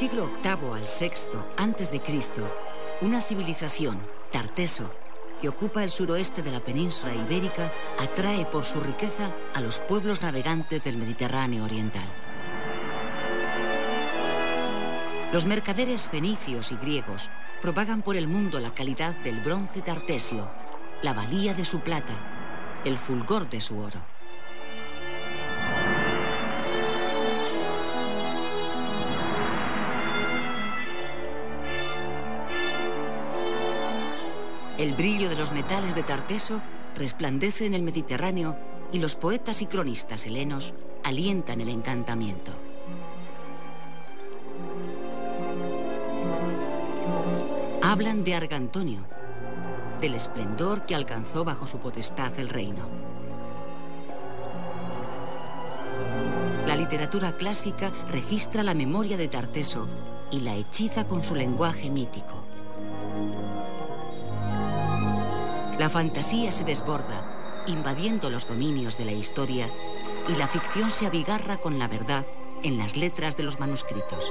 Siglo 0.00 0.30
VIII 0.42 0.72
al 1.58 1.76
VI 1.76 1.98
Cristo, 1.98 2.50
una 3.02 3.20
civilización, 3.20 4.00
Tarteso, 4.32 4.90
que 5.42 5.50
ocupa 5.50 5.84
el 5.84 5.90
suroeste 5.90 6.40
de 6.40 6.50
la 6.50 6.60
península 6.60 7.14
ibérica, 7.14 7.70
atrae 7.98 8.46
por 8.46 8.64
su 8.64 8.80
riqueza 8.80 9.30
a 9.52 9.60
los 9.60 9.78
pueblos 9.78 10.22
navegantes 10.22 10.82
del 10.82 10.96
Mediterráneo 10.96 11.64
oriental. 11.66 12.06
Los 15.34 15.44
mercaderes 15.44 16.08
fenicios 16.08 16.72
y 16.72 16.76
griegos 16.76 17.28
propagan 17.60 18.00
por 18.00 18.16
el 18.16 18.26
mundo 18.26 18.58
la 18.58 18.72
calidad 18.72 19.14
del 19.16 19.40
bronce 19.40 19.82
tartesio, 19.82 20.48
la 21.02 21.12
valía 21.12 21.52
de 21.52 21.66
su 21.66 21.80
plata, 21.80 22.14
el 22.86 22.96
fulgor 22.96 23.50
de 23.50 23.60
su 23.60 23.78
oro. 23.78 24.00
El 34.80 34.94
brillo 34.94 35.28
de 35.28 35.36
los 35.36 35.52
metales 35.52 35.94
de 35.94 36.02
Tarteso 36.02 36.62
resplandece 36.96 37.66
en 37.66 37.74
el 37.74 37.82
Mediterráneo 37.82 38.56
y 38.90 38.98
los 38.98 39.14
poetas 39.14 39.60
y 39.60 39.66
cronistas 39.66 40.24
helenos 40.24 40.72
alientan 41.04 41.60
el 41.60 41.68
encantamiento. 41.68 42.52
Hablan 47.82 48.24
de 48.24 48.34
Argantonio, 48.34 49.00
del 50.00 50.14
esplendor 50.14 50.86
que 50.86 50.94
alcanzó 50.94 51.44
bajo 51.44 51.66
su 51.66 51.76
potestad 51.76 52.32
el 52.38 52.48
reino. 52.48 52.88
La 56.66 56.74
literatura 56.74 57.32
clásica 57.36 57.92
registra 58.10 58.62
la 58.62 58.72
memoria 58.72 59.18
de 59.18 59.28
Tarteso 59.28 59.86
y 60.30 60.40
la 60.40 60.54
hechiza 60.54 61.06
con 61.06 61.22
su 61.22 61.34
lenguaje 61.34 61.90
mítico. 61.90 62.49
La 65.80 65.88
fantasía 65.88 66.52
se 66.52 66.62
desborda, 66.62 67.24
invadiendo 67.66 68.28
los 68.28 68.46
dominios 68.46 68.98
de 68.98 69.06
la 69.06 69.12
historia, 69.12 69.66
y 70.28 70.34
la 70.34 70.46
ficción 70.46 70.90
se 70.90 71.06
abigarra 71.06 71.56
con 71.56 71.78
la 71.78 71.88
verdad 71.88 72.26
en 72.62 72.76
las 72.76 72.98
letras 72.98 73.34
de 73.38 73.44
los 73.44 73.58
manuscritos. 73.58 74.30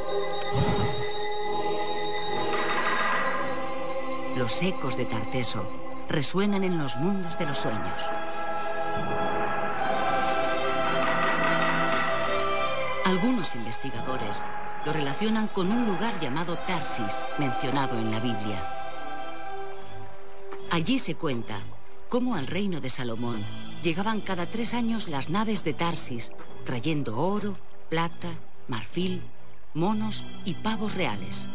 Los 4.37 4.61
ecos 4.61 4.95
de 4.95 5.05
Tarteso 5.05 5.67
resuenan 6.07 6.63
en 6.63 6.77
los 6.77 6.95
mundos 6.97 7.35
de 7.39 7.47
los 7.47 7.57
sueños. 7.57 8.03
Algunos 13.05 13.55
investigadores 13.55 14.37
lo 14.85 14.93
relacionan 14.93 15.47
con 15.47 15.71
un 15.71 15.87
lugar 15.87 16.13
llamado 16.19 16.59
Tarsis, 16.67 17.17
mencionado 17.39 17.97
en 17.97 18.11
la 18.11 18.19
Biblia. 18.19 18.78
Allí 20.71 20.99
se 20.99 21.15
cuenta 21.15 21.61
cómo 22.09 22.35
al 22.35 22.45
reino 22.45 22.79
de 22.79 22.89
Salomón 22.89 23.43
llegaban 23.81 24.21
cada 24.21 24.45
tres 24.45 24.75
años 24.75 25.07
las 25.07 25.29
naves 25.29 25.63
de 25.63 25.73
Tarsis, 25.73 26.31
trayendo 26.63 27.17
oro, 27.17 27.57
plata, 27.89 28.29
marfil, 28.67 29.23
monos 29.73 30.23
y 30.45 30.53
pavos 30.53 30.93
reales. 30.93 31.47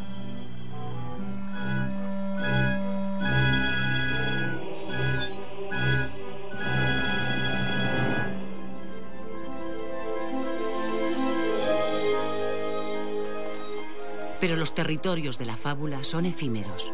Pero 14.40 14.56
los 14.56 14.74
territorios 14.74 15.38
de 15.38 15.46
la 15.46 15.56
fábula 15.56 16.02
son 16.02 16.26
efímeros. 16.26 16.92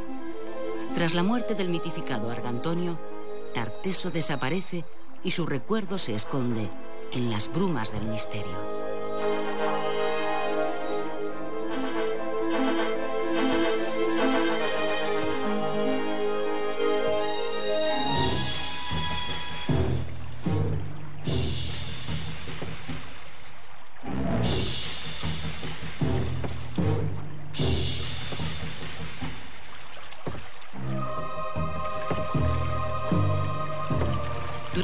Tras 0.95 1.15
la 1.15 1.23
muerte 1.23 1.55
del 1.55 1.69
mitificado 1.69 2.31
Argantonio, 2.31 2.99
Tarteso 3.55 4.11
desaparece 4.11 4.85
y 5.25 5.31
su 5.31 5.47
recuerdo 5.47 5.99
se 5.99 6.15
esconde 6.15 6.69
en 7.13 7.31
las 7.31 7.53
brumas 7.53 7.93
del 7.93 8.05
misterio. 8.05 8.80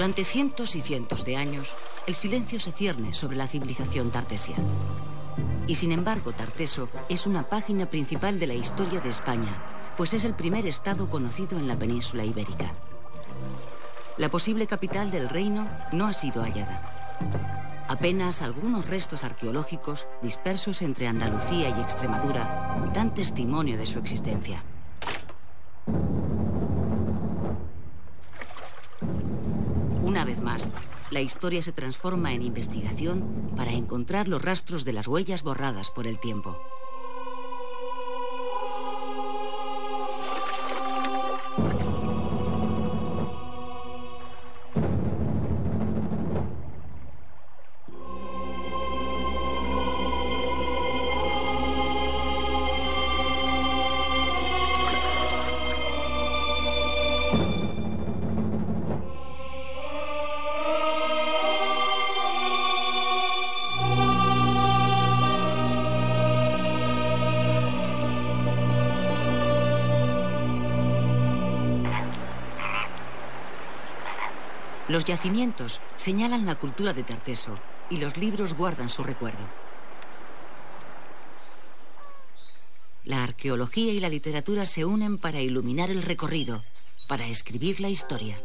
Durante 0.06 0.22
cientos 0.22 0.76
y 0.76 0.82
cientos 0.82 1.24
de 1.24 1.36
años, 1.36 1.74
el 2.06 2.14
silencio 2.14 2.60
se 2.60 2.70
cierne 2.70 3.12
sobre 3.12 3.36
la 3.36 3.48
civilización 3.48 4.12
tartesia. 4.12 4.54
Y 5.66 5.74
sin 5.74 5.90
embargo, 5.90 6.30
Tarteso 6.30 6.88
es 7.08 7.26
una 7.26 7.48
página 7.48 7.86
principal 7.86 8.38
de 8.38 8.46
la 8.46 8.54
historia 8.54 9.00
de 9.00 9.08
España, 9.08 9.50
pues 9.96 10.14
es 10.14 10.22
el 10.22 10.34
primer 10.34 10.64
estado 10.64 11.10
conocido 11.10 11.58
en 11.58 11.66
la 11.66 11.74
península 11.74 12.24
ibérica. 12.24 12.72
La 14.16 14.28
posible 14.28 14.68
capital 14.68 15.10
del 15.10 15.28
reino 15.28 15.66
no 15.90 16.06
ha 16.06 16.12
sido 16.12 16.44
hallada. 16.44 17.84
Apenas 17.88 18.42
algunos 18.42 18.86
restos 18.86 19.24
arqueológicos 19.24 20.06
dispersos 20.22 20.82
entre 20.82 21.08
Andalucía 21.08 21.70
y 21.70 21.80
Extremadura 21.80 22.92
dan 22.94 23.12
testimonio 23.12 23.76
de 23.76 23.86
su 23.86 23.98
existencia. 23.98 24.62
La 31.10 31.20
historia 31.20 31.62
se 31.62 31.72
transforma 31.72 32.32
en 32.32 32.42
investigación 32.42 33.52
para 33.56 33.72
encontrar 33.72 34.28
los 34.28 34.42
rastros 34.42 34.84
de 34.84 34.92
las 34.92 35.06
huellas 35.06 35.42
borradas 35.42 35.90
por 35.90 36.06
el 36.06 36.18
tiempo. 36.18 36.60
Yacimientos 75.16 75.80
señalan 75.96 76.44
la 76.44 76.56
cultura 76.56 76.92
de 76.92 77.02
Tarteso 77.02 77.58
y 77.88 77.96
los 77.96 78.18
libros 78.18 78.52
guardan 78.52 78.90
su 78.90 79.02
recuerdo. 79.02 79.46
La 83.04 83.22
arqueología 83.22 83.92
y 83.94 84.00
la 84.00 84.10
literatura 84.10 84.66
se 84.66 84.84
unen 84.84 85.16
para 85.16 85.40
iluminar 85.40 85.90
el 85.90 86.02
recorrido, 86.02 86.62
para 87.08 87.26
escribir 87.26 87.80
la 87.80 87.88
historia. 87.88 88.38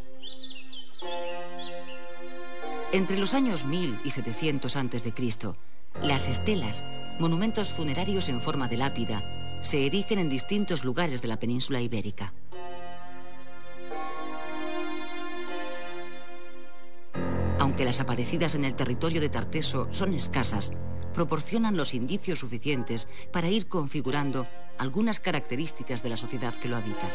Entre 2.93 3.17
los 3.17 3.33
años 3.33 3.65
1000 3.65 3.99
y 4.05 4.11
700 4.11 4.73
a.C., 4.77 5.13
las 6.01 6.27
estelas, 6.29 6.85
monumentos 7.19 7.73
funerarios 7.73 8.29
en 8.29 8.39
forma 8.39 8.69
de 8.69 8.77
lápida, 8.77 9.59
se 9.61 9.85
erigen 9.85 10.19
en 10.19 10.29
distintos 10.29 10.85
lugares 10.85 11.21
de 11.21 11.27
la 11.27 11.37
península 11.37 11.81
ibérica. 11.81 12.31
Aunque 17.71 17.85
las 17.85 18.01
aparecidas 18.01 18.53
en 18.55 18.65
el 18.65 18.75
territorio 18.75 19.21
de 19.21 19.29
Tarteso 19.29 19.87
son 19.91 20.13
escasas, 20.13 20.73
proporcionan 21.13 21.77
los 21.77 21.93
indicios 21.93 22.39
suficientes 22.39 23.07
para 23.31 23.47
ir 23.47 23.67
configurando 23.67 24.45
algunas 24.77 25.21
características 25.21 26.03
de 26.03 26.09
la 26.09 26.17
sociedad 26.17 26.53
que 26.53 26.67
lo 26.67 26.75
habita. 26.75 27.09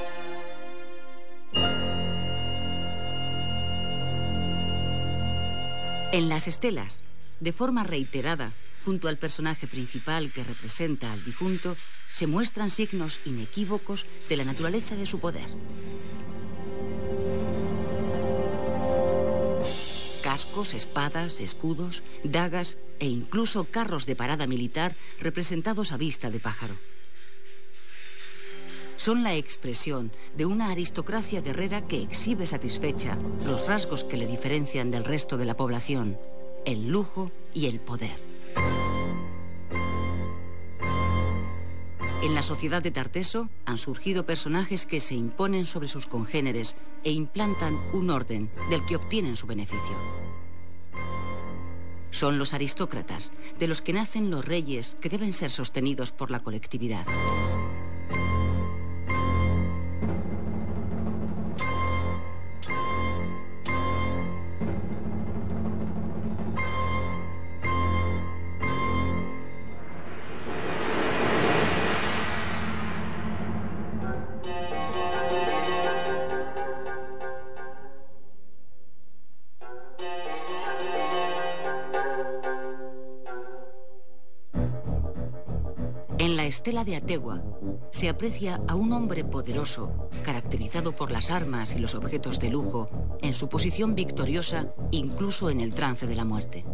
En 6.12 6.30
las 6.30 6.48
estelas, 6.48 7.02
de 7.40 7.52
forma 7.52 7.84
reiterada, 7.84 8.52
junto 8.86 9.08
al 9.08 9.18
personaje 9.18 9.66
principal 9.66 10.32
que 10.32 10.42
representa 10.42 11.12
al 11.12 11.22
difunto, 11.22 11.76
se 12.14 12.26
muestran 12.26 12.70
signos 12.70 13.20
inequívocos 13.26 14.06
de 14.30 14.38
la 14.38 14.44
naturaleza 14.44 14.96
de 14.96 15.04
su 15.04 15.20
poder. 15.20 15.50
Cascos, 20.36 20.74
espadas, 20.74 21.40
escudos, 21.40 22.02
dagas 22.22 22.76
e 23.00 23.06
incluso 23.06 23.64
carros 23.64 24.04
de 24.04 24.16
parada 24.20 24.46
militar 24.46 24.92
representados 25.18 25.92
a 25.92 25.96
vista 25.96 26.28
de 26.28 26.40
pájaro. 26.40 26.74
Son 28.98 29.22
la 29.22 29.34
expresión 29.34 30.12
de 30.36 30.44
una 30.44 30.70
aristocracia 30.70 31.40
guerrera 31.40 31.88
que 31.88 32.02
exhibe 32.02 32.46
satisfecha 32.46 33.16
los 33.46 33.66
rasgos 33.66 34.04
que 34.04 34.18
le 34.18 34.26
diferencian 34.26 34.90
del 34.90 35.04
resto 35.04 35.38
de 35.38 35.46
la 35.46 35.56
población, 35.56 36.18
el 36.66 36.88
lujo 36.88 37.32
y 37.54 37.64
el 37.64 37.80
poder. 37.80 38.18
En 42.26 42.34
la 42.34 42.42
sociedad 42.42 42.82
de 42.82 42.90
Tarteso 42.90 43.48
han 43.66 43.78
surgido 43.78 44.26
personajes 44.26 44.84
que 44.84 44.98
se 44.98 45.14
imponen 45.14 45.64
sobre 45.64 45.86
sus 45.86 46.08
congéneres 46.08 46.74
e 47.04 47.12
implantan 47.12 47.76
un 47.94 48.10
orden 48.10 48.50
del 48.68 48.84
que 48.84 48.96
obtienen 48.96 49.36
su 49.36 49.46
beneficio. 49.46 49.96
Son 52.10 52.36
los 52.36 52.52
aristócratas, 52.52 53.30
de 53.60 53.68
los 53.68 53.80
que 53.80 53.92
nacen 53.92 54.28
los 54.28 54.44
reyes 54.44 54.96
que 55.00 55.08
deben 55.08 55.32
ser 55.32 55.52
sostenidos 55.52 56.10
por 56.10 56.32
la 56.32 56.40
colectividad. 56.40 57.06
De 86.86 86.96
Ategua 86.96 87.42
se 87.90 88.08
aprecia 88.08 88.62
a 88.68 88.76
un 88.76 88.92
hombre 88.92 89.24
poderoso, 89.24 90.08
caracterizado 90.24 90.92
por 90.92 91.10
las 91.10 91.30
armas 91.30 91.74
y 91.74 91.78
los 91.80 91.94
objetos 91.94 92.38
de 92.38 92.48
lujo, 92.48 92.88
en 93.20 93.34
su 93.34 93.48
posición 93.48 93.94
victoriosa 93.94 94.72
incluso 94.92 95.50
en 95.50 95.60
el 95.60 95.74
trance 95.74 96.06
de 96.06 96.14
la 96.14 96.24
muerte. 96.24 96.64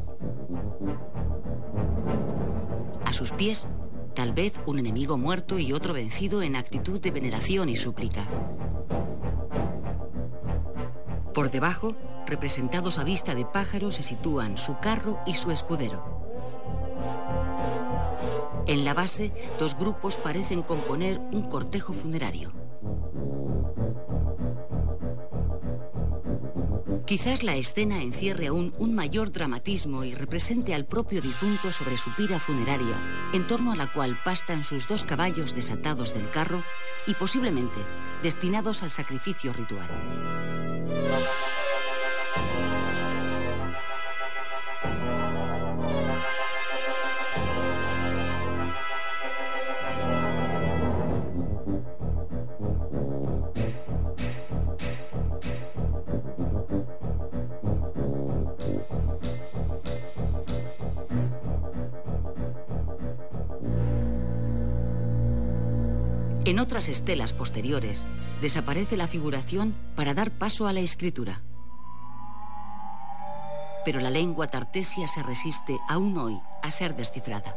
A 3.07 3.13
sus 3.13 3.33
pies, 3.33 3.67
tal 4.15 4.33
vez 4.33 4.53
un 4.67 4.79
enemigo 4.79 5.17
muerto 5.17 5.59
y 5.59 5.73
otro 5.73 5.95
vencido 5.95 6.43
en 6.43 6.57
actitud 6.57 7.01
de 7.01 7.11
veneración 7.11 7.71
y 7.71 7.77
súplica. 7.77 8.29
Por 11.33 11.51
debajo, 11.51 11.97
representados 12.27 12.99
a 12.99 13.05
vista 13.05 13.35
de 13.35 13.47
pájaro, 13.47 13.91
se 13.91 14.03
sitúan 14.03 14.59
su 14.59 14.79
carro 14.79 15.19
y 15.27 15.35
su 15.35 15.51
escudero. 15.51 16.12
En 18.67 18.85
la 18.85 18.95
base, 18.95 19.33
dos 19.59 19.77
grupos 19.77 20.17
parecen 20.17 20.63
componer 20.63 21.19
un 21.33 21.49
cortejo 21.49 21.93
funerario. 21.93 22.53
Quizás 27.05 27.43
la 27.43 27.57
escena 27.57 28.01
encierre 28.01 28.47
aún 28.47 28.73
un 28.79 28.95
mayor 28.95 29.33
dramatismo 29.33 30.05
y 30.05 30.15
represente 30.15 30.75
al 30.75 30.87
propio 30.87 31.21
difunto 31.21 31.73
sobre 31.73 31.99
su 31.99 32.15
pira 32.15 32.39
funeraria, 32.39 33.31
en 33.35 33.47
torno 33.47 33.73
a 33.73 33.77
la 33.77 33.93
cual 33.93 34.19
pastan 34.25 34.65
sus 34.65 34.89
dos 34.89 35.03
caballos 35.05 35.55
desatados 35.55 36.15
del 36.15 36.31
carro 36.31 36.63
y 37.07 37.15
posiblemente 37.15 37.81
destinados 38.23 38.83
al 38.83 38.93
sacrificio 38.93 39.53
ritual. 39.53 39.89
Otras 66.73 66.89
estelas 66.89 67.35
posteriores 67.35 68.03
desaparece 68.41 68.97
la 68.97 69.07
figuración 69.07 69.75
para 69.95 70.15
dar 70.15 70.31
paso 70.31 70.67
a 70.67 70.73
la 70.73 70.81
escritura. 70.81 71.43
Pero 73.85 74.01
la 74.01 74.09
lengua 74.09 74.47
tartesia 74.47 75.07
se 75.07 75.23
resiste 75.23 75.79
aún 75.87 76.17
hoy 76.17 76.41
a 76.63 76.71
ser 76.71 76.97
descifrada. 76.97 77.55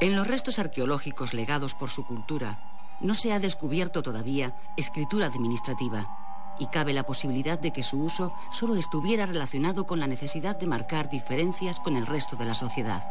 En 0.00 0.16
los 0.16 0.26
restos 0.26 0.58
arqueológicos 0.58 1.34
legados 1.34 1.74
por 1.74 1.90
su 1.90 2.06
cultura, 2.06 2.58
no 3.02 3.12
se 3.12 3.34
ha 3.34 3.38
descubierto 3.38 4.02
todavía 4.02 4.54
escritura 4.78 5.26
administrativa, 5.26 6.25
y 6.58 6.66
cabe 6.66 6.92
la 6.92 7.04
posibilidad 7.04 7.58
de 7.58 7.72
que 7.72 7.82
su 7.82 8.02
uso 8.02 8.32
solo 8.52 8.76
estuviera 8.76 9.26
relacionado 9.26 9.86
con 9.86 10.00
la 10.00 10.06
necesidad 10.06 10.56
de 10.56 10.66
marcar 10.66 11.10
diferencias 11.10 11.80
con 11.80 11.96
el 11.96 12.06
resto 12.06 12.36
de 12.36 12.44
la 12.44 12.54
sociedad. 12.54 13.02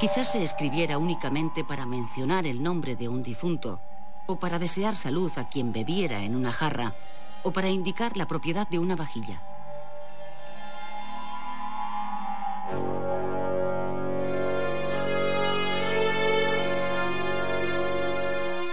Quizás 0.00 0.32
se 0.32 0.42
escribiera 0.42 0.96
únicamente 0.96 1.62
para 1.62 1.84
mencionar 1.84 2.46
el 2.46 2.62
nombre 2.62 2.96
de 2.96 3.08
un 3.08 3.22
difunto, 3.22 3.80
o 4.26 4.36
para 4.36 4.58
desear 4.58 4.96
salud 4.96 5.30
a 5.36 5.48
quien 5.48 5.72
bebiera 5.72 6.22
en 6.24 6.36
una 6.36 6.52
jarra, 6.52 6.94
o 7.42 7.50
para 7.50 7.68
indicar 7.68 8.16
la 8.16 8.26
propiedad 8.26 8.66
de 8.68 8.78
una 8.78 8.96
vajilla. 8.96 9.42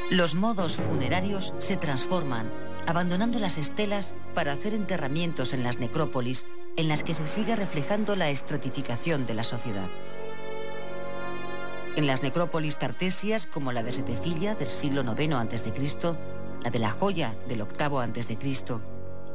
Los 0.09 0.35
modos 0.35 0.77
funerarios 0.77 1.53
se 1.59 1.75
transforman, 1.75 2.49
abandonando 2.85 3.39
las 3.39 3.57
estelas 3.57 4.13
para 4.33 4.53
hacer 4.53 4.73
enterramientos 4.73 5.53
en 5.53 5.63
las 5.63 5.79
necrópolis 5.79 6.45
en 6.77 6.87
las 6.87 7.03
que 7.03 7.13
se 7.13 7.27
sigue 7.27 7.57
reflejando 7.57 8.15
la 8.15 8.29
estratificación 8.29 9.25
de 9.25 9.33
la 9.33 9.43
sociedad. 9.43 9.87
En 11.97 12.07
las 12.07 12.23
necrópolis 12.23 12.77
tartesias, 12.77 13.47
como 13.47 13.73
la 13.73 13.83
de 13.83 13.91
Setefilla 13.91 14.55
del 14.55 14.69
siglo 14.69 15.01
IX 15.01 15.33
a.C., 15.33 15.73
la 16.63 16.69
de 16.69 16.79
La 16.79 16.91
Joya 16.91 17.35
del 17.49 17.63
VIII 17.63 17.97
a.C., 17.97 18.37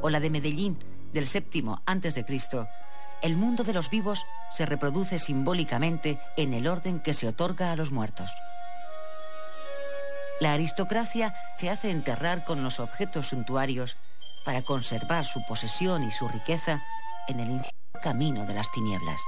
o 0.01 0.09
la 0.09 0.19
de 0.19 0.29
Medellín 0.31 0.79
del 1.13 1.27
VII 1.31 1.65
a.C., 1.85 2.25
el 3.21 3.37
mundo 3.37 3.63
de 3.63 3.73
los 3.73 3.91
vivos 3.91 4.25
se 4.51 4.65
reproduce 4.65 5.19
simbólicamente 5.19 6.17
en 6.35 6.53
el 6.53 6.67
orden 6.67 6.99
que 6.99 7.13
se 7.13 7.27
otorga 7.27 7.71
a 7.71 7.75
los 7.75 7.91
muertos. 7.91 8.31
La 10.43 10.51
aristocracia 10.51 11.33
se 11.55 11.69
hace 11.69 11.89
enterrar 11.89 12.43
con 12.43 12.63
los 12.63 12.81
objetos 12.81 13.27
suntuarios 13.27 13.95
para 14.43 14.61
conservar 14.61 15.23
su 15.23 15.41
posesión 15.47 16.03
y 16.03 16.11
su 16.11 16.27
riqueza 16.27 16.83
en 17.29 17.39
el 17.39 17.61
camino 18.01 18.45
de 18.45 18.53
las 18.53 18.69
tinieblas. 18.73 19.21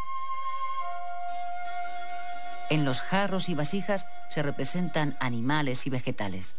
En 2.69 2.83
los 2.83 2.99
jarros 2.99 3.47
y 3.47 3.55
vasijas 3.55 4.09
se 4.27 4.43
representan 4.43 5.15
animales 5.21 5.87
y 5.87 5.89
vegetales. 5.89 6.57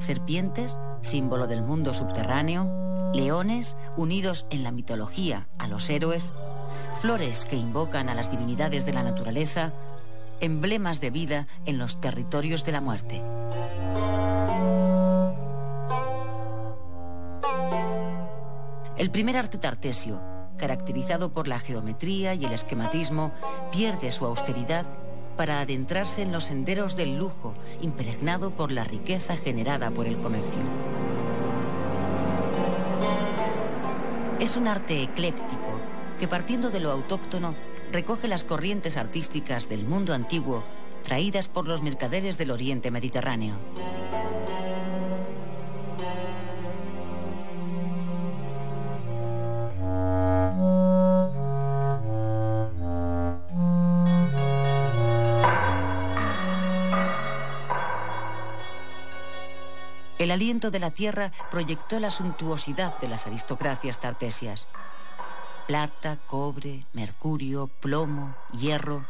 Serpientes, 0.00 0.76
símbolo 1.00 1.46
del 1.46 1.62
mundo 1.62 1.94
subterráneo, 1.94 3.10
leones, 3.14 3.74
unidos 3.96 4.44
en 4.50 4.64
la 4.64 4.70
mitología 4.70 5.48
a 5.58 5.66
los 5.66 5.88
héroes, 5.88 6.34
flores 7.00 7.46
que 7.46 7.56
invocan 7.56 8.10
a 8.10 8.14
las 8.14 8.30
divinidades 8.30 8.84
de 8.84 8.92
la 8.92 9.02
naturaleza, 9.02 9.72
emblemas 10.40 11.00
de 11.00 11.08
vida 11.08 11.46
en 11.64 11.78
los 11.78 12.02
territorios 12.02 12.64
de 12.64 12.72
la 12.72 12.82
muerte. 12.82 13.22
El 18.98 19.12
primer 19.12 19.36
arte 19.36 19.58
tartesio, 19.58 20.20
caracterizado 20.56 21.32
por 21.32 21.46
la 21.46 21.60
geometría 21.60 22.34
y 22.34 22.44
el 22.44 22.52
esquematismo, 22.52 23.32
pierde 23.70 24.10
su 24.10 24.24
austeridad 24.24 24.86
para 25.36 25.60
adentrarse 25.60 26.20
en 26.22 26.32
los 26.32 26.42
senderos 26.44 26.96
del 26.96 27.16
lujo, 27.16 27.54
impregnado 27.80 28.50
por 28.50 28.72
la 28.72 28.82
riqueza 28.82 29.36
generada 29.36 29.92
por 29.92 30.08
el 30.08 30.18
comercio. 30.18 30.60
Es 34.40 34.56
un 34.56 34.66
arte 34.66 35.00
ecléctico 35.00 35.78
que 36.18 36.26
partiendo 36.26 36.70
de 36.70 36.80
lo 36.80 36.90
autóctono 36.90 37.54
recoge 37.92 38.26
las 38.26 38.42
corrientes 38.42 38.96
artísticas 38.96 39.68
del 39.68 39.84
mundo 39.84 40.12
antiguo 40.12 40.64
traídas 41.04 41.46
por 41.46 41.68
los 41.68 41.82
mercaderes 41.82 42.36
del 42.36 42.50
Oriente 42.50 42.90
Mediterráneo. 42.90 43.58
El 60.28 60.32
aliento 60.32 60.70
de 60.70 60.78
la 60.78 60.90
tierra 60.90 61.32
proyectó 61.50 61.98
la 61.98 62.10
suntuosidad 62.10 62.98
de 62.98 63.08
las 63.08 63.26
aristocracias 63.26 63.98
tartesias. 63.98 64.66
Plata, 65.66 66.18
cobre, 66.26 66.84
mercurio, 66.92 67.70
plomo, 67.80 68.34
hierro. 68.52 69.06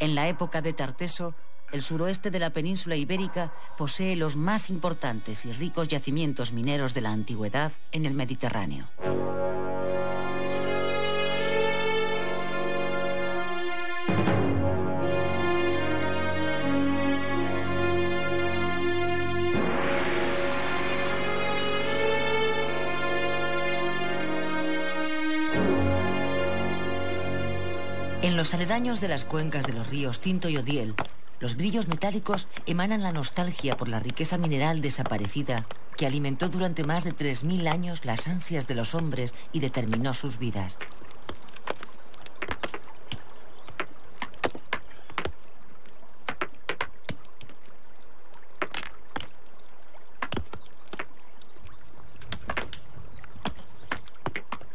En 0.00 0.14
la 0.14 0.28
época 0.28 0.62
de 0.62 0.72
Tarteso, 0.72 1.34
el 1.70 1.82
suroeste 1.82 2.30
de 2.30 2.38
la 2.38 2.48
península 2.48 2.96
ibérica 2.96 3.52
posee 3.76 4.16
los 4.16 4.34
más 4.34 4.70
importantes 4.70 5.44
y 5.44 5.52
ricos 5.52 5.88
yacimientos 5.88 6.52
mineros 6.52 6.94
de 6.94 7.02
la 7.02 7.12
antigüedad 7.12 7.70
en 7.90 8.06
el 8.06 8.14
Mediterráneo. 8.14 8.86
Los 28.42 28.54
aledaños 28.54 29.00
de 29.00 29.06
las 29.06 29.24
cuencas 29.24 29.68
de 29.68 29.72
los 29.72 29.86
ríos 29.86 30.20
Tinto 30.20 30.48
y 30.48 30.56
Odiel, 30.56 30.96
los 31.38 31.54
brillos 31.54 31.86
metálicos 31.86 32.48
emanan 32.66 33.00
la 33.00 33.12
nostalgia 33.12 33.76
por 33.76 33.86
la 33.86 34.00
riqueza 34.00 34.36
mineral 34.36 34.80
desaparecida 34.80 35.64
que 35.96 36.06
alimentó 36.06 36.48
durante 36.48 36.82
más 36.82 37.04
de 37.04 37.14
3.000 37.14 37.68
años 37.68 38.04
las 38.04 38.26
ansias 38.26 38.66
de 38.66 38.74
los 38.74 38.96
hombres 38.96 39.32
y 39.52 39.60
determinó 39.60 40.12
sus 40.12 40.40
vidas. 40.40 40.76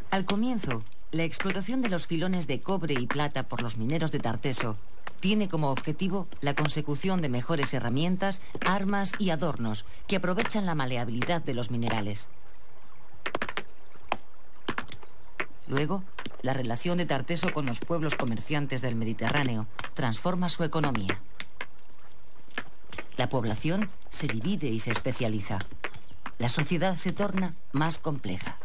Al 0.10 0.24
comienzo, 0.24 0.80
la 1.12 1.24
explotación 1.24 1.82
de 1.82 1.90
los 1.90 2.06
filones 2.06 2.48
de 2.48 2.60
cobre 2.60 2.94
y 2.96 3.08
plata 3.08 3.44
por 3.44 3.62
los 3.62 3.78
mineros 3.78 4.12
de 4.12 4.20
Tarteso 4.20 4.78
tiene 5.20 5.48
como 5.48 5.72
objetivo 5.72 6.28
la 6.42 6.54
consecución 6.54 7.22
de 7.22 7.30
mejores 7.30 7.74
herramientas, 7.74 8.42
armas 8.66 9.14
y 9.18 9.30
adornos 9.30 9.86
que 10.08 10.18
aprovechan 10.18 10.66
la 10.66 10.76
maleabilidad 10.76 11.42
de 11.42 11.54
los 11.54 11.72
minerales. 11.72 12.28
Luego, 15.68 16.04
la 16.42 16.54
relación 16.54 16.98
de 16.98 17.06
Tarteso 17.06 17.52
con 17.52 17.66
los 17.66 17.80
pueblos 17.80 18.16
comerciantes 18.16 18.82
del 18.82 18.96
Mediterráneo 18.96 19.66
transforma 19.96 20.50
su 20.50 20.64
economía. 20.64 21.20
La 23.18 23.30
población 23.30 23.90
se 24.10 24.28
divide 24.28 24.68
y 24.68 24.80
se 24.80 24.92
especializa. 24.92 25.58
La 26.38 26.50
sociedad 26.50 26.96
se 26.96 27.12
torna 27.12 27.56
más 27.72 27.98
compleja. 27.98 28.58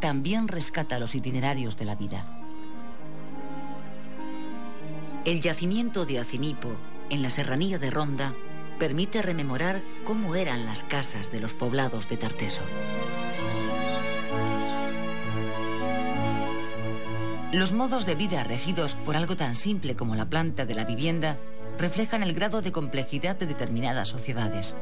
También 0.00 0.48
rescata 0.48 0.98
los 0.98 1.14
itinerarios 1.14 1.76
de 1.76 1.84
la 1.84 1.94
vida. 1.94 2.26
El 5.24 5.40
yacimiento 5.40 6.04
de 6.04 6.18
Acinipo, 6.18 6.70
en 7.10 7.22
la 7.22 7.30
serranía 7.30 7.78
de 7.78 7.90
Ronda, 7.90 8.34
permite 8.80 9.22
rememorar 9.22 9.82
cómo 10.04 10.34
eran 10.34 10.66
las 10.66 10.82
casas 10.82 11.30
de 11.30 11.38
los 11.38 11.54
poblados 11.54 12.08
de 12.08 12.16
Tarteso. 12.16 12.62
Los 17.52 17.72
modos 17.72 18.04
de 18.04 18.16
vida 18.16 18.42
regidos 18.42 18.96
por 18.96 19.16
algo 19.16 19.36
tan 19.36 19.54
simple 19.54 19.94
como 19.94 20.16
la 20.16 20.26
planta 20.26 20.66
de 20.66 20.74
la 20.74 20.84
vivienda 20.84 21.36
reflejan 21.78 22.24
el 22.24 22.34
grado 22.34 22.62
de 22.62 22.72
complejidad 22.72 23.36
de 23.36 23.46
determinadas 23.46 24.08
sociedades. 24.08 24.74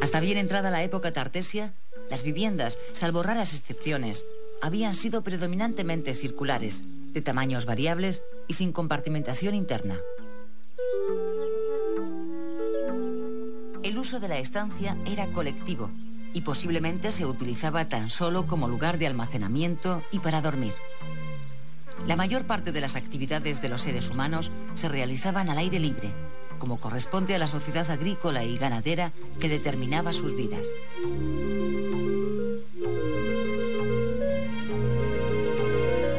Hasta 0.00 0.20
bien 0.20 0.38
entrada 0.38 0.70
la 0.70 0.82
época 0.82 1.12
tartesia, 1.12 1.74
las 2.08 2.22
viviendas, 2.22 2.78
salvo 2.94 3.22
raras 3.22 3.54
excepciones, 3.54 4.24
habían 4.62 4.94
sido 4.94 5.22
predominantemente 5.22 6.14
circulares, 6.14 6.82
de 7.12 7.20
tamaños 7.20 7.66
variables 7.66 8.22
y 8.48 8.54
sin 8.54 8.72
compartimentación 8.72 9.54
interna. 9.54 9.98
El 13.82 13.98
uso 13.98 14.20
de 14.20 14.28
la 14.28 14.38
estancia 14.38 14.96
era 15.06 15.26
colectivo 15.32 15.90
y 16.32 16.42
posiblemente 16.42 17.12
se 17.12 17.26
utilizaba 17.26 17.88
tan 17.88 18.08
solo 18.08 18.46
como 18.46 18.68
lugar 18.68 18.98
de 18.98 19.06
almacenamiento 19.06 20.02
y 20.12 20.20
para 20.20 20.40
dormir. 20.40 20.72
La 22.06 22.16
mayor 22.16 22.46
parte 22.46 22.72
de 22.72 22.80
las 22.80 22.96
actividades 22.96 23.60
de 23.60 23.68
los 23.68 23.82
seres 23.82 24.08
humanos 24.08 24.50
se 24.74 24.88
realizaban 24.88 25.50
al 25.50 25.58
aire 25.58 25.78
libre, 25.78 26.10
como 26.60 26.78
corresponde 26.78 27.34
a 27.34 27.38
la 27.40 27.48
sociedad 27.48 27.90
agrícola 27.90 28.44
y 28.44 28.56
ganadera 28.56 29.10
que 29.40 29.48
determinaba 29.48 30.12
sus 30.12 30.36
vidas. 30.36 30.64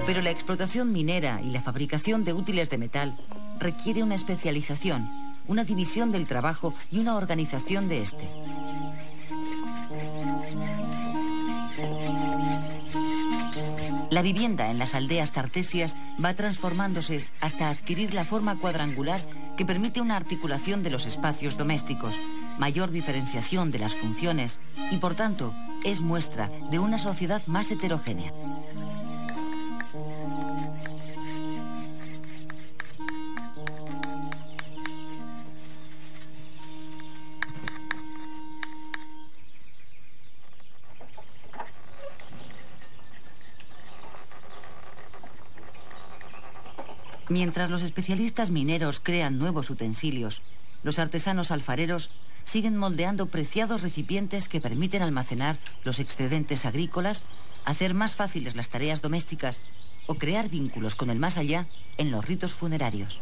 Pero 0.05 0.21
la 0.21 0.31
explotación 0.31 0.91
minera 0.91 1.39
y 1.41 1.51
la 1.51 1.61
fabricación 1.61 2.25
de 2.25 2.33
útiles 2.33 2.69
de 2.69 2.77
metal 2.77 3.15
requiere 3.59 4.03
una 4.03 4.15
especialización, 4.15 5.07
una 5.47 5.63
división 5.63 6.11
del 6.11 6.27
trabajo 6.27 6.73
y 6.91 6.99
una 6.99 7.15
organización 7.15 7.87
de 7.87 8.01
este. 8.01 8.27
La 14.09 14.21
vivienda 14.21 14.69
en 14.69 14.77
las 14.77 14.93
aldeas 14.93 15.31
tartesias 15.31 15.95
va 16.23 16.33
transformándose 16.33 17.23
hasta 17.39 17.69
adquirir 17.69 18.13
la 18.13 18.25
forma 18.25 18.57
cuadrangular 18.57 19.21
que 19.57 19.65
permite 19.65 20.01
una 20.01 20.15
articulación 20.15 20.83
de 20.83 20.89
los 20.89 21.05
espacios 21.05 21.57
domésticos, 21.57 22.19
mayor 22.57 22.91
diferenciación 22.91 23.71
de 23.71 23.79
las 23.79 23.95
funciones 23.95 24.59
y, 24.91 24.97
por 24.97 25.15
tanto, 25.15 25.53
es 25.83 26.01
muestra 26.01 26.49
de 26.69 26.79
una 26.79 26.97
sociedad 26.97 27.41
más 27.47 27.71
heterogénea. 27.71 28.31
Mientras 47.31 47.69
los 47.69 47.81
especialistas 47.81 48.51
mineros 48.51 48.99
crean 48.99 49.39
nuevos 49.39 49.69
utensilios, 49.69 50.41
los 50.83 50.99
artesanos 50.99 51.49
alfareros 51.51 52.09
siguen 52.43 52.75
moldeando 52.75 53.27
preciados 53.27 53.79
recipientes 53.81 54.49
que 54.49 54.59
permiten 54.59 55.01
almacenar 55.01 55.57
los 55.85 55.99
excedentes 55.99 56.65
agrícolas, 56.65 57.23
hacer 57.63 57.93
más 57.93 58.15
fáciles 58.15 58.57
las 58.57 58.67
tareas 58.67 59.01
domésticas 59.01 59.61
o 60.07 60.15
crear 60.15 60.49
vínculos 60.49 60.95
con 60.95 61.09
el 61.09 61.19
más 61.19 61.37
allá 61.37 61.67
en 61.97 62.11
los 62.11 62.25
ritos 62.25 62.51
funerarios. 62.51 63.21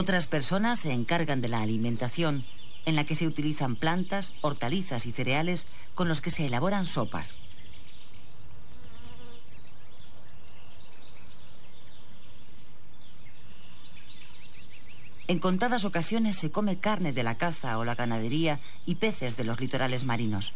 Otras 0.00 0.26
personas 0.26 0.80
se 0.80 0.94
encargan 0.94 1.42
de 1.42 1.48
la 1.48 1.60
alimentación, 1.60 2.46
en 2.86 2.96
la 2.96 3.04
que 3.04 3.14
se 3.14 3.26
utilizan 3.26 3.76
plantas, 3.76 4.32
hortalizas 4.40 5.04
y 5.04 5.12
cereales 5.12 5.66
con 5.94 6.08
los 6.08 6.22
que 6.22 6.30
se 6.30 6.46
elaboran 6.46 6.86
sopas. 6.86 7.36
En 15.28 15.38
contadas 15.38 15.84
ocasiones 15.84 16.34
se 16.36 16.50
come 16.50 16.78
carne 16.78 17.12
de 17.12 17.22
la 17.22 17.34
caza 17.34 17.76
o 17.76 17.84
la 17.84 17.94
ganadería 17.94 18.58
y 18.86 18.94
peces 18.94 19.36
de 19.36 19.44
los 19.44 19.60
litorales 19.60 20.04
marinos. 20.04 20.54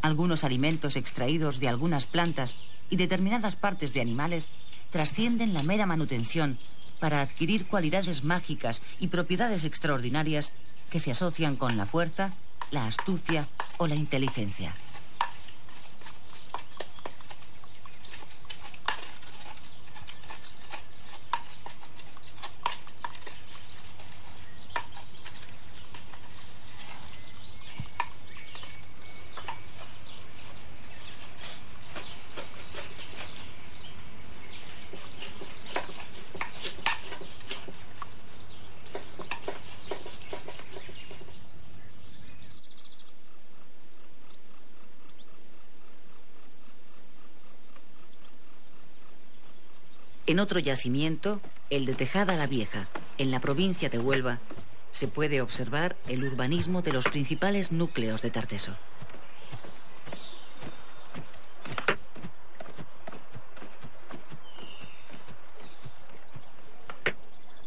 Algunos 0.00 0.42
alimentos 0.42 0.96
extraídos 0.96 1.60
de 1.60 1.68
algunas 1.68 2.06
plantas 2.06 2.54
y 2.88 2.96
determinadas 2.96 3.56
partes 3.56 3.92
de 3.92 4.00
animales 4.00 4.48
trascienden 4.92 5.54
la 5.54 5.62
mera 5.64 5.86
manutención 5.86 6.58
para 7.00 7.22
adquirir 7.22 7.66
cualidades 7.66 8.22
mágicas 8.22 8.80
y 9.00 9.08
propiedades 9.08 9.64
extraordinarias 9.64 10.52
que 10.90 11.00
se 11.00 11.10
asocian 11.10 11.56
con 11.56 11.76
la 11.76 11.86
fuerza, 11.86 12.32
la 12.70 12.86
astucia 12.86 13.48
o 13.78 13.88
la 13.88 13.96
inteligencia. 13.96 14.74
En 50.32 50.40
otro 50.40 50.58
yacimiento, 50.60 51.42
el 51.68 51.84
de 51.84 51.92
Tejada 51.92 52.36
la 52.36 52.46
Vieja, 52.46 52.88
en 53.18 53.30
la 53.30 53.38
provincia 53.38 53.90
de 53.90 53.98
Huelva, 53.98 54.38
se 54.90 55.06
puede 55.06 55.42
observar 55.42 55.94
el 56.08 56.24
urbanismo 56.24 56.80
de 56.80 56.90
los 56.90 57.04
principales 57.04 57.70
núcleos 57.70 58.22
de 58.22 58.30
Tarteso. 58.30 58.74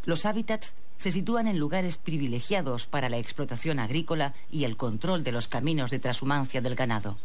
Los 0.05 0.25
hábitats 0.25 0.74
se 0.98 1.12
sitúan 1.12 1.48
en 1.48 1.60
lugares 1.60 1.98
privilegiados 1.98 2.88
para 2.88 3.10
la 3.10 3.19
explotación 3.19 3.77
agrícola 3.77 4.34
y 4.50 4.63
el 4.63 4.75
control 4.75 5.24
de 5.24 5.34
los 5.34 5.48
caminos 5.48 5.91
de 5.91 6.00
transhumancia 6.00 6.62
del 6.62 6.74
ganado. 6.74 7.15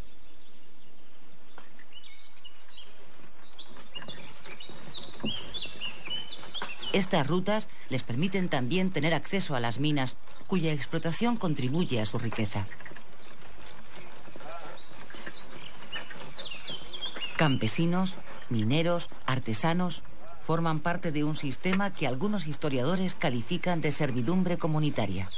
Estas 6.93 7.27
rutas 7.27 7.69
les 7.89 8.03
permiten 8.03 8.49
también 8.49 8.91
tener 8.91 9.15
acceso 9.15 9.55
a 9.55 9.61
las 9.61 9.79
minas, 9.79 10.17
cuya 10.47 10.73
explotación 10.73 11.37
contribuye 11.37 12.01
a 12.01 12.07
su 12.07 12.19
riqueza. 12.19 12.67
Campesinos, 17.37 18.17
mineros, 18.49 19.09
artesanos 19.25 20.03
forman 20.43 20.81
parte 20.81 21.13
de 21.13 21.23
un 21.23 21.37
sistema 21.37 21.93
que 21.93 22.09
algunos 22.09 22.49
historiadores 22.49 23.15
califican 23.15 23.81
de 23.81 23.93
servidumbre 23.93 24.59
comunitaria. 24.59 25.29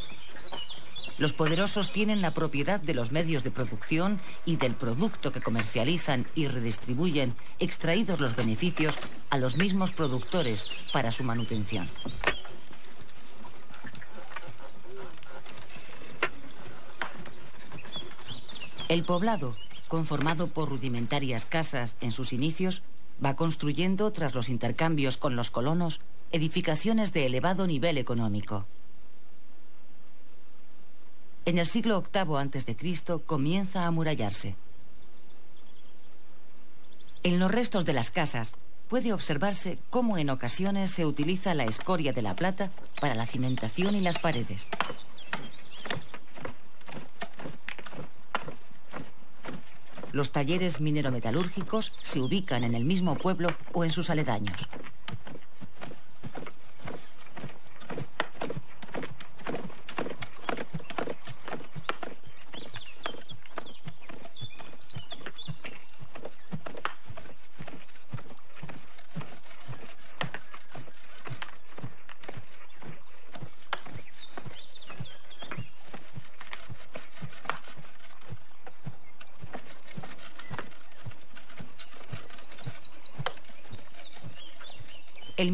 Los 1.18 1.34
poderosos 1.34 1.92
tienen 1.92 2.22
la 2.22 2.32
propiedad 2.32 2.80
de 2.80 2.94
los 2.94 3.12
medios 3.12 3.44
de 3.44 3.50
producción 3.50 4.20
y 4.46 4.56
del 4.56 4.72
producto 4.72 5.32
que 5.32 5.42
comercializan 5.42 6.26
y 6.34 6.48
redistribuyen, 6.48 7.34
extraídos 7.60 8.18
los 8.20 8.34
beneficios 8.34 8.96
a 9.32 9.38
los 9.38 9.56
mismos 9.56 9.92
productores 9.92 10.66
para 10.92 11.10
su 11.10 11.24
manutención. 11.24 11.88
El 18.90 19.04
poblado, 19.04 19.56
conformado 19.88 20.48
por 20.48 20.68
rudimentarias 20.68 21.46
casas 21.46 21.96
en 22.02 22.12
sus 22.12 22.34
inicios, 22.34 22.82
va 23.24 23.34
construyendo, 23.34 24.12
tras 24.12 24.34
los 24.34 24.50
intercambios 24.50 25.16
con 25.16 25.34
los 25.34 25.50
colonos, 25.50 26.02
edificaciones 26.30 27.14
de 27.14 27.24
elevado 27.24 27.66
nivel 27.66 27.96
económico. 27.96 28.66
En 31.46 31.56
el 31.56 31.66
siglo 31.66 32.04
VIII 32.12 32.36
a.C. 32.36 33.18
comienza 33.24 33.84
a 33.84 33.86
amurallarse. 33.86 34.56
En 37.22 37.38
los 37.38 37.50
restos 37.50 37.86
de 37.86 37.94
las 37.94 38.10
casas 38.10 38.52
puede 38.92 39.14
observarse 39.14 39.78
cómo 39.88 40.18
en 40.18 40.28
ocasiones 40.28 40.90
se 40.90 41.06
utiliza 41.06 41.54
la 41.54 41.64
escoria 41.64 42.12
de 42.12 42.20
la 42.20 42.34
plata 42.34 42.70
para 43.00 43.14
la 43.14 43.24
cimentación 43.24 43.94
y 43.94 44.00
las 44.00 44.18
paredes. 44.18 44.68
Los 50.12 50.30
talleres 50.30 50.82
minerometalúrgicos 50.82 51.94
se 52.02 52.20
ubican 52.20 52.64
en 52.64 52.74
el 52.74 52.84
mismo 52.84 53.14
pueblo 53.14 53.56
o 53.72 53.82
en 53.82 53.92
sus 53.92 54.10
aledaños. 54.10 54.68
El 85.42 85.50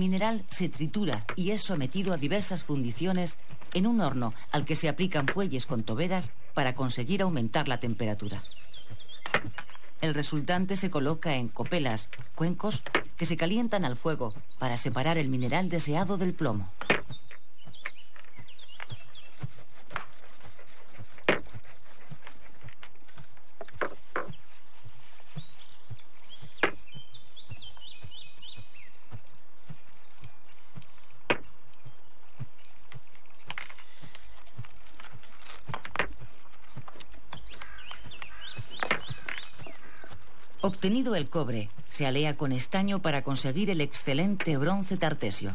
se 0.49 0.69
tritura 0.69 1.25
y 1.37 1.51
es 1.51 1.63
sometido 1.63 2.13
a 2.13 2.17
diversas 2.17 2.63
fundiciones 2.63 3.37
en 3.75 3.87
un 3.87 4.01
horno 4.01 4.35
al 4.51 4.65
que 4.65 4.77
se 4.77 4.89
aplican 4.89 5.27
fuelles 5.27 5.67
con 5.67 5.83
toberas 5.83 6.31
para 6.55 6.75
conseguir 6.75 7.23
aumentar 7.23 7.69
la 7.69 7.81
temperatura. 7.81 8.43
El 10.01 10.15
resultante 10.15 10.77
se 10.77 10.91
coloca 10.91 11.35
en 11.37 11.49
copelas, 11.49 12.09
cuencos, 12.35 12.83
que 13.17 13.27
se 13.27 13.37
calientan 13.37 13.85
al 13.85 13.97
fuego 13.97 14.33
para 14.59 14.77
separar 14.77 15.19
el 15.19 15.29
mineral 15.29 15.69
deseado 15.69 16.17
del 16.17 16.35
plomo. 16.35 16.71
Obtenido 40.69 41.15
el 41.15 41.31
cobre, 41.31 41.71
se 41.89 42.07
alea 42.07 42.37
con 42.37 42.53
estaño 42.53 43.01
para 43.01 43.23
conseguir 43.23 43.71
el 43.71 43.81
excelente 43.81 44.59
bronce 44.59 44.99
tartesio. 44.99 45.55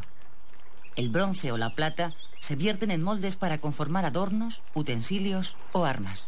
El 0.96 1.08
bronce 1.08 1.52
o 1.52 1.56
la 1.56 1.76
plata 1.76 2.14
se 2.40 2.56
vierten 2.56 2.90
en 2.90 3.00
moldes 3.00 3.36
para 3.36 3.58
conformar 3.58 4.04
adornos, 4.06 4.64
utensilios 4.74 5.54
o 5.70 5.84
armas. 5.84 6.26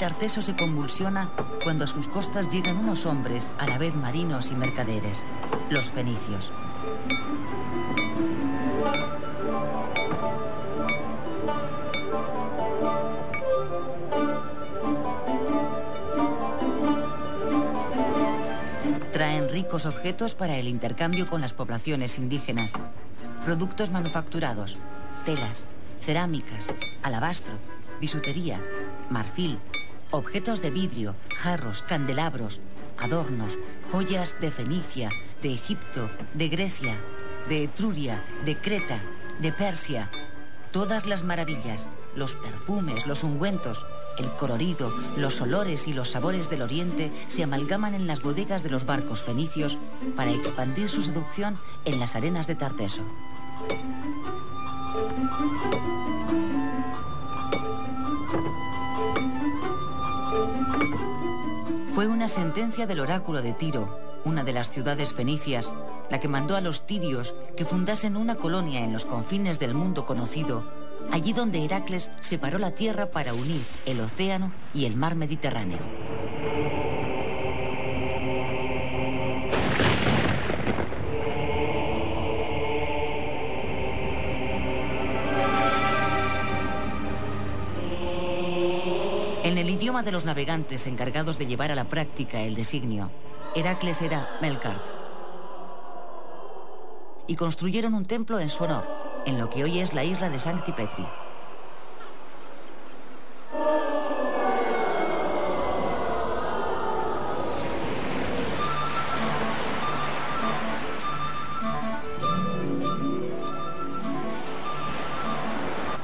gigante 0.00 0.04
Arteso 0.04 0.40
se 0.40 0.56
convulsiona 0.56 1.30
cuando 1.62 1.84
a 1.84 1.86
sus 1.86 2.08
costas 2.08 2.48
llegan 2.50 2.78
unos 2.78 3.04
hombres, 3.04 3.50
a 3.58 3.66
la 3.66 3.76
vez 3.76 3.94
marinos 3.94 4.50
y 4.50 4.54
mercaderes, 4.54 5.24
los 5.68 5.90
fenicios. 5.90 6.50
Traen 19.12 19.50
ricos 19.50 19.84
objetos 19.84 20.34
para 20.34 20.56
el 20.56 20.68
intercambio 20.68 21.26
con 21.28 21.42
las 21.42 21.52
poblaciones 21.52 22.18
indígenas, 22.18 22.72
productos 23.44 23.90
manufacturados, 23.90 24.76
telas, 25.26 25.64
cerámicas, 26.00 26.68
alabastro, 27.02 27.54
bisutería, 28.00 28.58
marfil, 29.10 29.58
objetos 30.10 30.60
de 30.62 30.70
vidrio, 30.70 31.14
jarros, 31.36 31.82
candelabros, 31.82 32.60
adornos, 32.98 33.58
joyas 33.90 34.36
de 34.40 34.50
Fenicia, 34.50 35.08
de 35.42 35.54
Egipto, 35.54 36.10
de 36.34 36.48
Grecia, 36.48 36.96
de 37.48 37.64
Etruria, 37.64 38.22
de 38.44 38.56
Creta, 38.56 39.00
de 39.40 39.52
Persia, 39.52 40.10
todas 40.72 41.06
las 41.06 41.24
maravillas, 41.24 41.86
los 42.14 42.34
perfumes, 42.36 43.06
los 43.06 43.24
ungüentos, 43.24 43.86
el 44.18 44.30
colorido, 44.32 44.92
los 45.16 45.40
olores 45.40 45.86
y 45.86 45.92
los 45.92 46.10
sabores 46.10 46.50
del 46.50 46.62
oriente 46.62 47.10
se 47.28 47.42
amalgaman 47.42 47.94
en 47.94 48.06
las 48.06 48.22
bodegas 48.22 48.62
de 48.62 48.70
los 48.70 48.84
barcos 48.84 49.22
fenicios 49.22 49.78
para 50.16 50.30
expandir 50.30 50.88
su 50.88 51.02
seducción 51.02 51.56
en 51.84 52.00
las 52.00 52.16
arenas 52.16 52.46
de 52.46 52.56
Tarteso. 52.56 53.02
Fue 62.00 62.06
una 62.06 62.28
sentencia 62.28 62.86
del 62.86 63.00
oráculo 63.00 63.42
de 63.42 63.52
Tiro, 63.52 64.00
una 64.24 64.42
de 64.42 64.54
las 64.54 64.70
ciudades 64.70 65.12
fenicias, 65.12 65.70
la 66.08 66.18
que 66.18 66.28
mandó 66.28 66.56
a 66.56 66.62
los 66.62 66.86
tirios 66.86 67.34
que 67.58 67.66
fundasen 67.66 68.16
una 68.16 68.36
colonia 68.36 68.82
en 68.82 68.94
los 68.94 69.04
confines 69.04 69.58
del 69.58 69.74
mundo 69.74 70.06
conocido, 70.06 70.64
allí 71.12 71.34
donde 71.34 71.62
Heracles 71.62 72.10
separó 72.20 72.56
la 72.56 72.70
tierra 72.70 73.10
para 73.10 73.34
unir 73.34 73.60
el 73.84 74.00
océano 74.00 74.50
y 74.72 74.86
el 74.86 74.96
mar 74.96 75.14
Mediterráneo. 75.14 75.76
Idioma 89.90 90.04
de 90.04 90.12
los 90.12 90.24
navegantes 90.24 90.86
encargados 90.86 91.36
de 91.36 91.48
llevar 91.48 91.72
a 91.72 91.74
la 91.74 91.88
práctica 91.88 92.38
el 92.42 92.54
designio, 92.54 93.10
Heracles 93.56 94.00
era 94.02 94.38
Melkart. 94.40 94.86
Y 97.26 97.34
construyeron 97.34 97.94
un 97.94 98.04
templo 98.04 98.38
en 98.38 98.50
su 98.50 98.62
honor, 98.62 98.86
en 99.26 99.36
lo 99.36 99.50
que 99.50 99.64
hoy 99.64 99.80
es 99.80 99.92
la 99.92 100.04
isla 100.04 100.30
de 100.30 100.38
Sancti 100.38 100.70
Petri. 100.70 101.04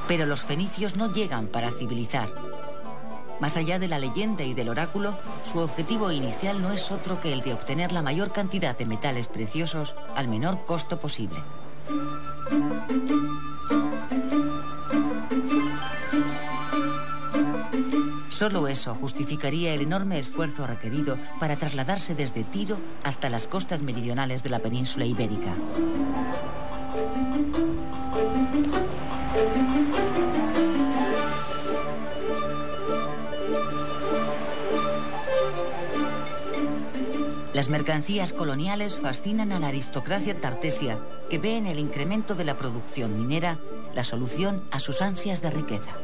Pero 0.09 0.25
los 0.25 0.41
fenicios 0.41 0.97
no 0.97 1.13
llegan 1.13 1.47
para 1.47 1.71
civilizar, 1.71 2.27
más 3.39 3.57
allá 3.57 3.79
de 3.79 3.87
la 3.87 3.99
leyenda 3.99 4.43
y 4.43 4.53
del 4.53 4.69
oráculo, 4.69 5.17
su 5.43 5.59
objetivo 5.59 6.11
inicial 6.11 6.61
no 6.61 6.71
es 6.71 6.91
otro 6.91 7.21
que 7.21 7.33
el 7.33 7.41
de 7.41 7.53
obtener 7.53 7.91
la 7.91 8.01
mayor 8.01 8.31
cantidad 8.31 8.77
de 8.77 8.85
metales 8.85 9.27
preciosos 9.27 9.93
al 10.15 10.27
menor 10.27 10.65
costo 10.65 10.99
posible. 10.99 11.37
Solo 18.29 18.67
eso 18.67 18.93
justificaría 18.93 19.73
el 19.73 19.81
enorme 19.81 20.19
esfuerzo 20.19 20.67
requerido 20.67 21.17
para 21.39 21.55
trasladarse 21.55 22.13
desde 22.13 22.43
Tiro 22.43 22.77
hasta 23.03 23.29
las 23.29 23.47
costas 23.47 23.81
meridionales 23.81 24.43
de 24.43 24.49
la 24.51 24.59
península 24.59 25.05
ibérica. 25.05 25.55
Las 37.57 37.69
mercancías 37.69 38.33
coloniales 38.33 38.97
fascinan 38.97 39.51
a 39.51 39.59
la 39.59 39.69
aristocracia 39.69 40.39
tartesia, 40.39 40.99
que 41.27 41.39
ve 41.39 41.57
en 41.57 41.65
el 41.65 41.79
incremento 41.79 42.35
de 42.35 42.43
la 42.43 42.55
producción 42.55 43.17
minera 43.17 43.57
la 43.95 44.03
solución 44.03 44.61
a 44.69 44.79
sus 44.79 45.01
ansias 45.01 45.41
de 45.41 45.49
riqueza. 45.49 45.95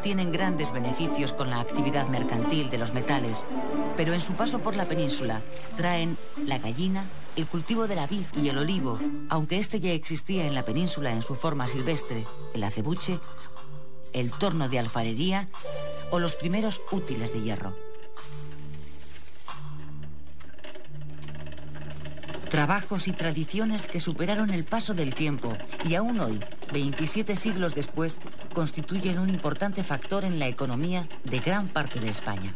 Obtienen 0.00 0.32
grandes 0.32 0.72
beneficios 0.72 1.34
con 1.34 1.50
la 1.50 1.60
actividad 1.60 2.08
mercantil 2.08 2.70
de 2.70 2.78
los 2.78 2.94
metales, 2.94 3.44
pero 3.98 4.14
en 4.14 4.22
su 4.22 4.32
paso 4.32 4.58
por 4.58 4.74
la 4.74 4.86
península 4.86 5.42
traen 5.76 6.16
la 6.46 6.56
gallina, 6.56 7.04
el 7.36 7.46
cultivo 7.46 7.86
de 7.86 7.96
la 7.96 8.06
vid 8.06 8.24
y 8.34 8.48
el 8.48 8.56
olivo, 8.56 8.98
aunque 9.28 9.58
este 9.58 9.78
ya 9.78 9.92
existía 9.92 10.46
en 10.46 10.54
la 10.54 10.64
península 10.64 11.12
en 11.12 11.20
su 11.20 11.34
forma 11.34 11.68
silvestre, 11.68 12.24
el 12.54 12.64
acebuche, 12.64 13.20
el 14.14 14.30
torno 14.30 14.70
de 14.70 14.78
alfarería 14.78 15.48
o 16.10 16.18
los 16.18 16.34
primeros 16.34 16.80
útiles 16.90 17.34
de 17.34 17.42
hierro. 17.42 17.76
Trabajos 22.50 23.06
y 23.06 23.12
tradiciones 23.12 23.86
que 23.86 24.00
superaron 24.00 24.50
el 24.50 24.64
paso 24.64 24.92
del 24.92 25.14
tiempo 25.14 25.56
y 25.84 25.94
aún 25.94 26.18
hoy, 26.18 26.40
27 26.72 27.36
siglos 27.36 27.76
después, 27.76 28.18
constituyen 28.60 29.18
un 29.18 29.30
importante 29.30 29.82
factor 29.82 30.22
en 30.22 30.38
la 30.38 30.46
economía 30.46 31.08
de 31.24 31.38
gran 31.38 31.68
parte 31.68 31.98
de 31.98 32.10
España. 32.10 32.54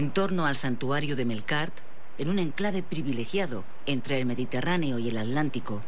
En 0.00 0.12
torno 0.12 0.46
al 0.46 0.56
santuario 0.56 1.14
de 1.14 1.26
Melkart, 1.26 1.74
en 2.16 2.30
un 2.30 2.38
enclave 2.38 2.82
privilegiado 2.82 3.64
entre 3.84 4.18
el 4.18 4.24
Mediterráneo 4.24 4.98
y 4.98 5.10
el 5.10 5.18
Atlántico, 5.18 5.82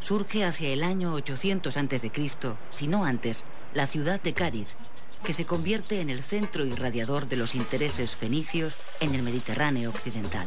surge 0.00 0.44
hacia 0.44 0.68
el 0.68 0.82
año 0.82 1.14
800 1.14 1.74
a.C., 1.74 2.10
si 2.70 2.88
no 2.88 3.06
antes, 3.06 3.46
la 3.72 3.86
ciudad 3.86 4.20
de 4.20 4.34
Cádiz, 4.34 4.68
que 5.24 5.32
se 5.32 5.46
convierte 5.46 6.02
en 6.02 6.10
el 6.10 6.22
centro 6.22 6.66
irradiador 6.66 7.26
de 7.26 7.38
los 7.38 7.54
intereses 7.54 8.14
fenicios 8.16 8.76
en 9.00 9.14
el 9.14 9.22
Mediterráneo 9.22 9.88
occidental. 9.88 10.46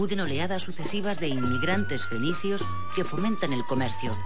Acuden 0.00 0.20
oleadas 0.20 0.62
sucesivas 0.62 1.20
de 1.20 1.28
inmigrantes 1.28 2.06
fenicios 2.06 2.64
que 2.96 3.04
fomentan 3.04 3.52
el 3.52 3.66
comercio, 3.66 4.16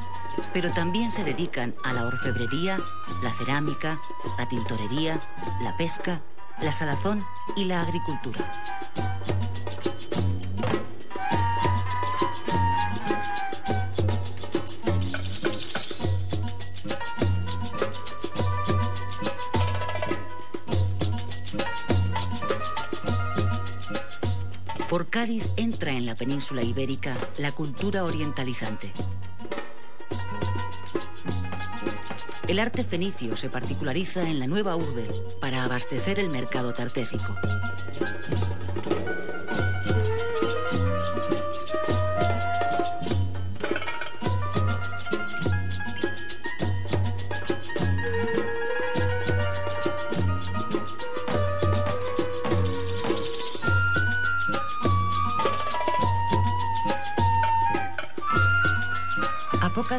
pero 0.53 0.71
también 0.71 1.11
se 1.11 1.25
dedican 1.25 1.75
a 1.83 1.93
la 1.93 2.07
orfebrería, 2.07 2.79
la 3.25 3.33
cerámica, 3.33 3.99
la 4.39 4.49
tintorería, 4.49 5.21
la 5.65 5.77
pesca, 5.77 6.21
la 6.61 6.71
salazón 6.71 7.25
y 7.57 7.65
la 7.65 7.81
agricultura. 7.81 8.39
Cádiz 25.25 25.49
entra 25.57 25.91
en 25.93 26.05
la 26.05 26.15
península 26.15 26.63
ibérica 26.63 27.17
la 27.39 27.51
cultura 27.51 28.05
orientalizante. 28.05 28.93
El 32.47 32.59
arte 32.59 32.85
fenicio 32.85 33.35
se 33.35 33.49
particulariza 33.49 34.29
en 34.29 34.39
la 34.39 34.47
nueva 34.47 34.77
urbe 34.77 35.07
para 35.41 35.65
abastecer 35.65 36.21
el 36.21 36.29
mercado 36.29 36.75
tartésico. 36.75 37.35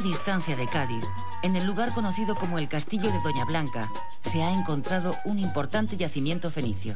Distancia 0.01 0.55
de 0.55 0.67
Cádiz, 0.67 1.03
en 1.41 1.55
el 1.55 1.65
lugar 1.65 1.93
conocido 1.93 2.35
como 2.35 2.57
el 2.57 2.67
Castillo 2.67 3.11
de 3.11 3.21
Doña 3.21 3.45
Blanca, 3.45 3.89
se 4.21 4.43
ha 4.43 4.51
encontrado 4.51 5.15
un 5.25 5.39
importante 5.39 5.97
yacimiento 5.97 6.49
fenicio. 6.49 6.95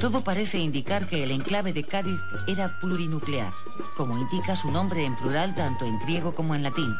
Todo 0.00 0.22
parece 0.22 0.58
indicar 0.58 1.08
que 1.08 1.22
el 1.22 1.30
enclave 1.30 1.72
de 1.72 1.84
Cádiz 1.84 2.18
era 2.46 2.78
plurinuclear, 2.80 3.52
como 3.96 4.18
indica 4.18 4.56
su 4.56 4.70
nombre 4.70 5.04
en 5.04 5.14
plural 5.16 5.54
tanto 5.54 5.84
en 5.84 5.98
griego 6.00 6.34
como 6.34 6.54
en 6.54 6.62
latín, 6.62 6.94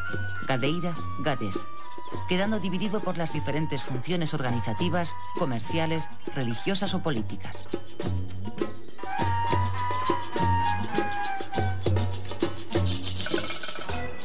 Gadeira, 0.47 0.95
Gades, 1.21 1.67
quedando 2.29 2.61
dividido 2.61 3.01
por 3.01 3.19
las 3.19 3.33
diferentes 3.33 3.83
funciones 3.83 4.33
organizativas, 4.33 5.13
comerciales, 5.39 6.09
religiosas 6.35 6.95
o 6.95 7.03
políticas. 7.03 7.57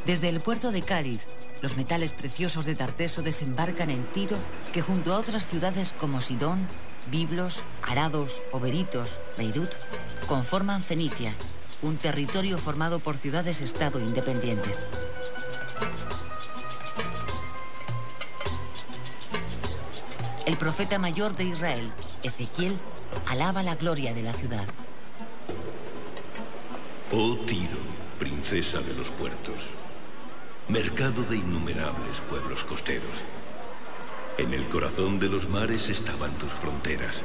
Desde 0.09 0.29
el 0.29 0.39
puerto 0.39 0.71
de 0.71 0.81
Cádiz, 0.81 1.21
los 1.61 1.77
metales 1.77 2.11
preciosos 2.11 2.65
de 2.65 2.73
Tarteso 2.73 3.21
desembarcan 3.21 3.91
en 3.91 4.03
Tiro, 4.05 4.37
que 4.73 4.81
junto 4.81 5.13
a 5.13 5.19
otras 5.19 5.47
ciudades 5.47 5.93
como 5.99 6.19
Sidón, 6.19 6.67
Biblos, 7.11 7.61
Arados, 7.87 8.41
Oberitos, 8.51 9.17
Beirut, 9.37 9.69
conforman 10.27 10.81
Fenicia, 10.81 11.35
un 11.83 11.97
territorio 11.97 12.57
formado 12.57 12.97
por 12.97 13.17
ciudades-estado 13.17 13.99
independientes. 13.99 14.87
El 20.47 20.57
profeta 20.57 20.97
mayor 20.97 21.37
de 21.37 21.43
Israel, 21.43 21.91
Ezequiel, 22.23 22.75
alaba 23.27 23.61
la 23.61 23.75
gloria 23.75 24.15
de 24.15 24.23
la 24.23 24.33
ciudad. 24.33 24.65
Oh 27.11 27.37
Tiro, 27.45 27.77
princesa 28.17 28.79
de 28.79 28.95
los 28.95 29.09
puertos 29.09 29.69
mercado 30.69 31.23
de 31.23 31.37
innumerables 31.37 32.21
pueblos 32.29 32.63
costeros. 32.63 33.25
En 34.37 34.53
el 34.53 34.65
corazón 34.65 35.19
de 35.19 35.27
los 35.27 35.49
mares 35.49 35.89
estaban 35.89 36.37
tus 36.37 36.51
fronteras. 36.51 37.23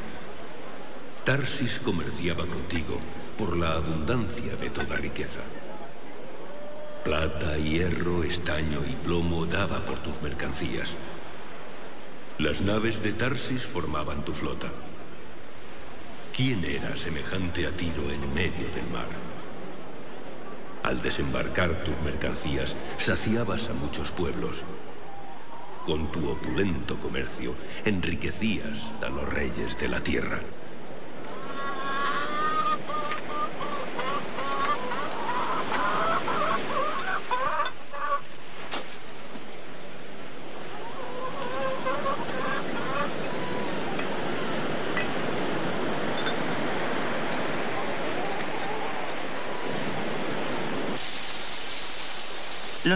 Tarsis 1.24 1.78
comerciaba 1.78 2.46
contigo 2.46 2.98
por 3.36 3.56
la 3.56 3.74
abundancia 3.74 4.56
de 4.56 4.70
toda 4.70 4.96
riqueza. 4.96 5.40
Plata, 7.04 7.58
hierro, 7.58 8.24
estaño 8.24 8.80
y 8.90 8.94
plomo 8.94 9.44
daba 9.44 9.84
por 9.84 9.98
tus 9.98 10.22
mercancías. 10.22 10.94
Las 12.38 12.62
naves 12.62 13.02
de 13.02 13.12
Tarsis 13.12 13.66
formaban 13.66 14.24
tu 14.24 14.32
flota. 14.32 14.72
¿Quién 16.34 16.64
era 16.64 16.96
semejante 16.96 17.66
a 17.66 17.70
Tiro 17.72 18.10
en 18.10 18.32
medio 18.32 18.70
del 18.74 18.88
mar? 18.90 19.33
Al 20.84 21.00
desembarcar 21.00 21.82
tus 21.82 21.98
mercancías, 22.04 22.76
saciabas 22.98 23.70
a 23.70 23.72
muchos 23.72 24.10
pueblos. 24.10 24.62
Con 25.86 26.12
tu 26.12 26.28
opulento 26.28 26.98
comercio, 26.98 27.54
enriquecías 27.86 28.82
a 29.02 29.08
los 29.08 29.26
reyes 29.32 29.78
de 29.80 29.88
la 29.88 30.00
tierra. 30.00 30.40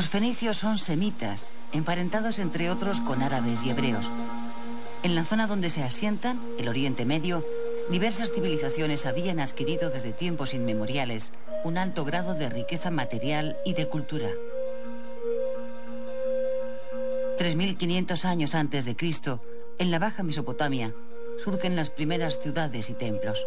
Los 0.09 0.23
fenicios 0.23 0.57
son 0.57 0.79
semitas, 0.79 1.45
emparentados 1.71 2.39
entre 2.39 2.71
otros 2.71 2.99
con 3.03 3.21
árabes 3.21 3.63
y 3.63 3.69
hebreos. 3.69 4.07
En 5.03 5.15
la 5.15 5.23
zona 5.23 5.47
donde 5.47 5.69
se 5.69 5.83
asientan, 5.83 6.41
el 6.59 6.67
Oriente 6.69 7.05
Medio, 7.05 7.45
diversas 7.91 8.33
civilizaciones 8.33 9.05
habían 9.05 9.39
adquirido 9.39 9.91
desde 9.91 10.15
tiempos 10.15 10.55
inmemoriales 10.55 11.31
un 11.63 11.77
alto 11.77 12.07
grado 12.07 12.33
de 12.33 12.49
riqueza 12.49 12.91
material 12.91 13.59
y 13.67 13.75
de 13.75 13.87
cultura. 13.87 14.31
3.500 17.39 18.25
años 18.25 18.55
antes 18.55 18.87
de 18.87 18.97
Cristo, 18.97 19.43
en 19.77 19.91
la 19.91 19.99
Baja 19.99 20.23
Mesopotamia, 20.23 20.95
surgen 21.37 21.77
las 21.77 21.91
primeras 21.91 22.41
ciudades 22.41 22.89
y 22.89 22.95
templos. 22.95 23.47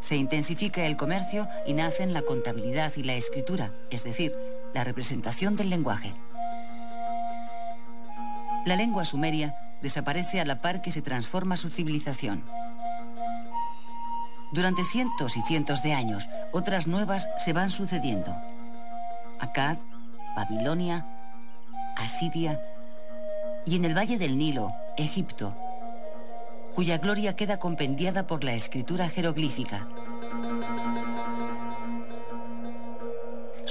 Se 0.00 0.16
intensifica 0.16 0.86
el 0.86 0.96
comercio 0.96 1.46
y 1.66 1.74
nacen 1.74 2.14
la 2.14 2.22
contabilidad 2.22 2.90
y 2.96 3.02
la 3.02 3.16
escritura, 3.16 3.74
es 3.90 4.02
decir, 4.02 4.34
la 4.74 4.84
representación 4.84 5.56
del 5.56 5.70
lenguaje. 5.70 6.12
La 8.66 8.76
lengua 8.76 9.04
sumeria 9.04 9.56
desaparece 9.80 10.40
a 10.40 10.44
la 10.44 10.60
par 10.60 10.82
que 10.82 10.92
se 10.92 11.02
transforma 11.02 11.56
su 11.56 11.70
civilización. 11.70 12.44
Durante 14.52 14.84
cientos 14.84 15.36
y 15.36 15.42
cientos 15.42 15.82
de 15.82 15.92
años, 15.94 16.28
otras 16.52 16.86
nuevas 16.86 17.28
se 17.38 17.52
van 17.52 17.70
sucediendo. 17.70 18.36
Akkad, 19.40 19.78
Babilonia, 20.36 21.06
Asiria 21.96 22.60
y 23.66 23.76
en 23.76 23.84
el 23.84 23.96
Valle 23.96 24.18
del 24.18 24.38
Nilo, 24.38 24.72
Egipto, 24.96 25.56
cuya 26.74 26.98
gloria 26.98 27.36
queda 27.36 27.58
compendiada 27.58 28.26
por 28.26 28.42
la 28.44 28.54
escritura 28.54 29.08
jeroglífica. 29.08 29.86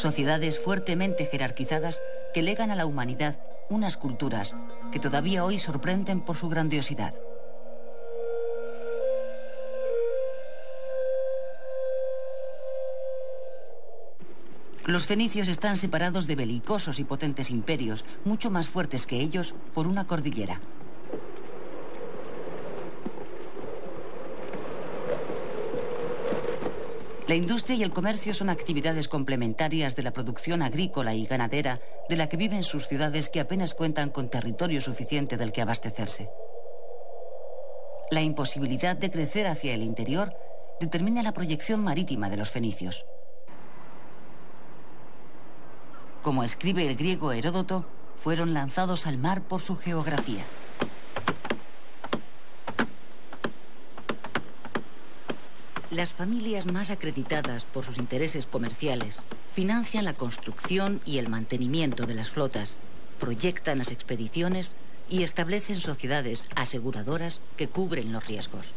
Sociedades 0.03 0.59
fuertemente 0.59 1.25
jerarquizadas 1.25 2.01
que 2.33 2.41
legan 2.41 2.71
a 2.71 2.75
la 2.75 2.85
humanidad 2.85 3.39
unas 3.69 3.95
culturas 3.95 4.53
que 4.91 4.99
todavía 4.99 5.45
hoy 5.45 5.57
sorprenden 5.57 6.19
por 6.19 6.35
su 6.35 6.49
grandiosidad. 6.49 7.13
Los 14.85 15.05
fenicios 15.05 15.47
están 15.47 15.77
separados 15.77 16.27
de 16.27 16.35
belicosos 16.35 16.99
y 16.99 17.05
potentes 17.05 17.49
imperios, 17.49 18.03
mucho 18.25 18.51
más 18.51 18.67
fuertes 18.67 19.07
que 19.07 19.21
ellos, 19.21 19.55
por 19.73 19.87
una 19.87 20.05
cordillera. 20.05 20.59
La 27.33 27.37
industria 27.37 27.75
y 27.75 27.81
el 27.81 27.89
comercio 27.89 28.31
son 28.35 28.51
actividades 28.51 29.07
complementarias 29.07 29.95
de 29.95 30.03
la 30.03 30.13
producción 30.13 30.61
agrícola 30.61 31.15
y 31.15 31.25
ganadera 31.25 31.81
de 32.07 32.15
la 32.15 32.29
que 32.29 32.37
viven 32.37 32.63
sus 32.63 32.87
ciudades 32.87 33.27
que 33.27 33.39
apenas 33.39 33.73
cuentan 33.73 34.11
con 34.11 34.29
territorio 34.29 34.79
suficiente 34.81 35.35
del 35.35 35.51
que 35.51 35.63
abastecerse. 35.63 36.29
La 38.11 38.21
imposibilidad 38.21 38.95
de 38.95 39.09
crecer 39.09 39.47
hacia 39.47 39.73
el 39.73 39.81
interior 39.81 40.31
determina 40.79 41.23
la 41.23 41.33
proyección 41.33 41.83
marítima 41.83 42.29
de 42.29 42.37
los 42.37 42.51
fenicios. 42.51 43.03
Como 46.21 46.43
escribe 46.43 46.87
el 46.87 46.95
griego 46.95 47.31
Heródoto, 47.31 47.87
fueron 48.15 48.53
lanzados 48.53 49.07
al 49.07 49.17
mar 49.17 49.41
por 49.41 49.61
su 49.61 49.75
geografía. 49.75 50.45
Las 55.93 56.11
familias 56.11 56.65
más 56.65 56.89
acreditadas 56.89 57.65
por 57.65 57.85
sus 57.85 57.99
intereses 57.99 58.47
comerciales 58.47 59.19
financian 59.53 60.05
la 60.05 60.15
construcción 60.15 61.01
y 61.05 61.19
el 61.19 61.29
mantenimiento 61.29 62.07
de 62.07 62.15
las 62.15 62.31
flotas, 62.31 62.77
proyectan 63.19 63.77
las 63.77 63.91
expediciones 63.91 64.73
y 65.07 65.21
establecen 65.21 65.79
sociedades 65.79 66.47
aseguradoras 66.55 67.41
que 67.57 67.67
cubren 67.67 68.11
los 68.11 68.25
riesgos. 68.25 68.71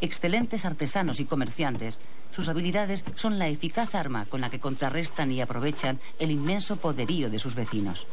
Excelentes 0.00 0.64
artesanos 0.64 1.20
y 1.20 1.24
comerciantes, 1.24 2.00
sus 2.32 2.48
habilidades 2.48 3.04
son 3.14 3.38
la 3.38 3.46
eficaz 3.46 3.94
arma 3.94 4.24
con 4.24 4.40
la 4.40 4.50
que 4.50 4.58
contrarrestan 4.58 5.30
y 5.30 5.40
aprovechan 5.40 6.00
el 6.18 6.32
inmenso 6.32 6.78
poderío 6.78 7.30
de 7.30 7.38
sus 7.38 7.54
vecinos. 7.54 8.04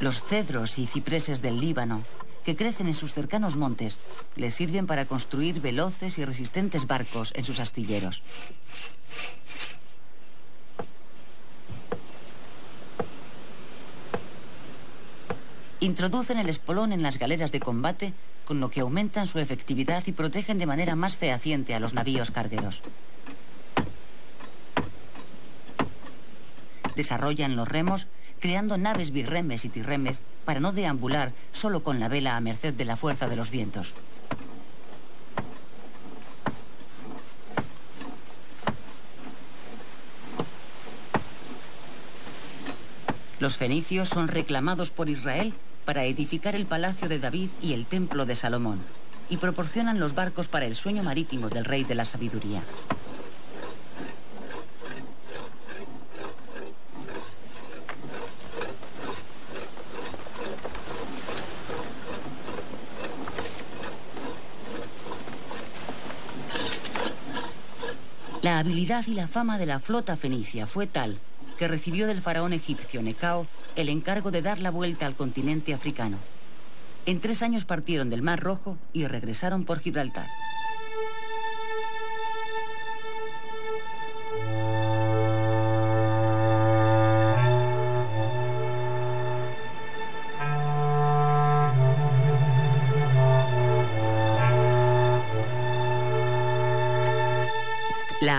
Los 0.00 0.22
cedros 0.22 0.78
y 0.78 0.86
cipreses 0.86 1.42
del 1.42 1.60
Líbano, 1.60 2.02
que 2.42 2.56
crecen 2.56 2.86
en 2.86 2.94
sus 2.94 3.12
cercanos 3.12 3.56
montes, 3.56 4.00
les 4.34 4.54
sirven 4.54 4.86
para 4.86 5.04
construir 5.04 5.60
veloces 5.60 6.16
y 6.16 6.24
resistentes 6.24 6.86
barcos 6.86 7.32
en 7.36 7.44
sus 7.44 7.60
astilleros. 7.60 8.22
Introducen 15.80 16.38
el 16.38 16.48
espolón 16.48 16.92
en 16.92 17.02
las 17.02 17.18
galeras 17.18 17.52
de 17.52 17.60
combate, 17.60 18.14
con 18.46 18.58
lo 18.60 18.70
que 18.70 18.80
aumentan 18.80 19.26
su 19.26 19.38
efectividad 19.38 20.02
y 20.06 20.12
protegen 20.12 20.58
de 20.58 20.66
manera 20.66 20.96
más 20.96 21.16
fehaciente 21.16 21.74
a 21.74 21.80
los 21.80 21.92
navíos 21.92 22.30
cargueros. 22.30 22.80
Desarrollan 26.96 27.56
los 27.56 27.68
remos 27.68 28.08
creando 28.40 28.78
naves 28.78 29.12
birremes 29.12 29.64
y 29.64 29.68
tirremes 29.68 30.22
para 30.44 30.60
no 30.60 30.72
deambular 30.72 31.32
solo 31.52 31.82
con 31.82 32.00
la 32.00 32.08
vela 32.08 32.36
a 32.36 32.40
merced 32.40 32.74
de 32.74 32.84
la 32.84 32.96
fuerza 32.96 33.28
de 33.28 33.36
los 33.36 33.50
vientos. 33.50 33.94
Los 43.38 43.56
fenicios 43.56 44.10
son 44.10 44.28
reclamados 44.28 44.90
por 44.90 45.08
Israel 45.08 45.54
para 45.86 46.04
edificar 46.04 46.54
el 46.54 46.66
palacio 46.66 47.08
de 47.08 47.18
David 47.18 47.48
y 47.62 47.72
el 47.72 47.86
templo 47.86 48.26
de 48.26 48.34
Salomón, 48.34 48.80
y 49.30 49.38
proporcionan 49.38 49.98
los 49.98 50.14
barcos 50.14 50.46
para 50.46 50.66
el 50.66 50.76
sueño 50.76 51.02
marítimo 51.02 51.48
del 51.48 51.64
rey 51.64 51.84
de 51.84 51.94
la 51.94 52.04
sabiduría. 52.04 52.62
La 68.60 68.66
habilidad 68.66 69.06
y 69.06 69.14
la 69.14 69.26
fama 69.26 69.56
de 69.56 69.64
la 69.64 69.78
flota 69.78 70.18
fenicia 70.18 70.66
fue 70.66 70.86
tal 70.86 71.16
que 71.58 71.66
recibió 71.66 72.06
del 72.06 72.20
faraón 72.20 72.52
egipcio 72.52 73.00
Necao 73.00 73.46
el 73.74 73.88
encargo 73.88 74.30
de 74.30 74.42
dar 74.42 74.58
la 74.58 74.70
vuelta 74.70 75.06
al 75.06 75.14
continente 75.14 75.72
africano. 75.72 76.18
En 77.06 77.20
tres 77.20 77.40
años 77.40 77.64
partieron 77.64 78.10
del 78.10 78.20
Mar 78.20 78.38
Rojo 78.38 78.76
y 78.92 79.06
regresaron 79.06 79.64
por 79.64 79.78
Gibraltar. 79.78 80.26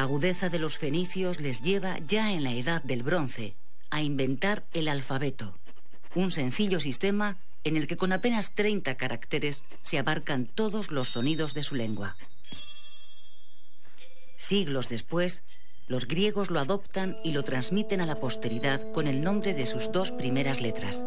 La 0.02 0.06
agudeza 0.06 0.50
de 0.50 0.58
los 0.58 0.80
fenicios 0.80 1.40
les 1.40 1.62
lleva 1.62 2.00
ya 2.00 2.34
en 2.34 2.44
la 2.44 2.52
edad 2.54 2.82
del 2.82 3.04
bronce 3.04 3.54
a 3.92 4.02
inventar 4.02 4.64
el 4.74 4.88
alfabeto, 4.88 5.56
un 6.16 6.32
sencillo 6.32 6.80
sistema 6.80 7.38
en 7.64 7.78
el 7.78 7.86
que 7.86 7.98
con 7.98 8.12
apenas 8.12 8.56
30 8.56 8.96
caracteres 8.96 9.62
se 9.84 10.00
abarcan 10.00 10.48
todos 10.48 10.90
los 10.90 11.10
sonidos 11.10 11.54
de 11.54 11.62
su 11.62 11.76
lengua. 11.76 12.18
Siglos 14.40 14.90
después, 14.90 15.44
los 15.88 16.08
griegos 16.08 16.50
lo 16.50 16.60
adoptan 16.60 17.16
y 17.24 17.34
lo 17.34 17.44
transmiten 17.44 18.02
a 18.02 18.08
la 18.08 18.16
posteridad 18.16 18.82
con 18.94 19.06
el 19.06 19.22
nombre 19.22 19.54
de 19.54 19.68
sus 19.68 19.92
dos 19.92 20.10
primeras 20.10 20.62
letras. 20.62 20.98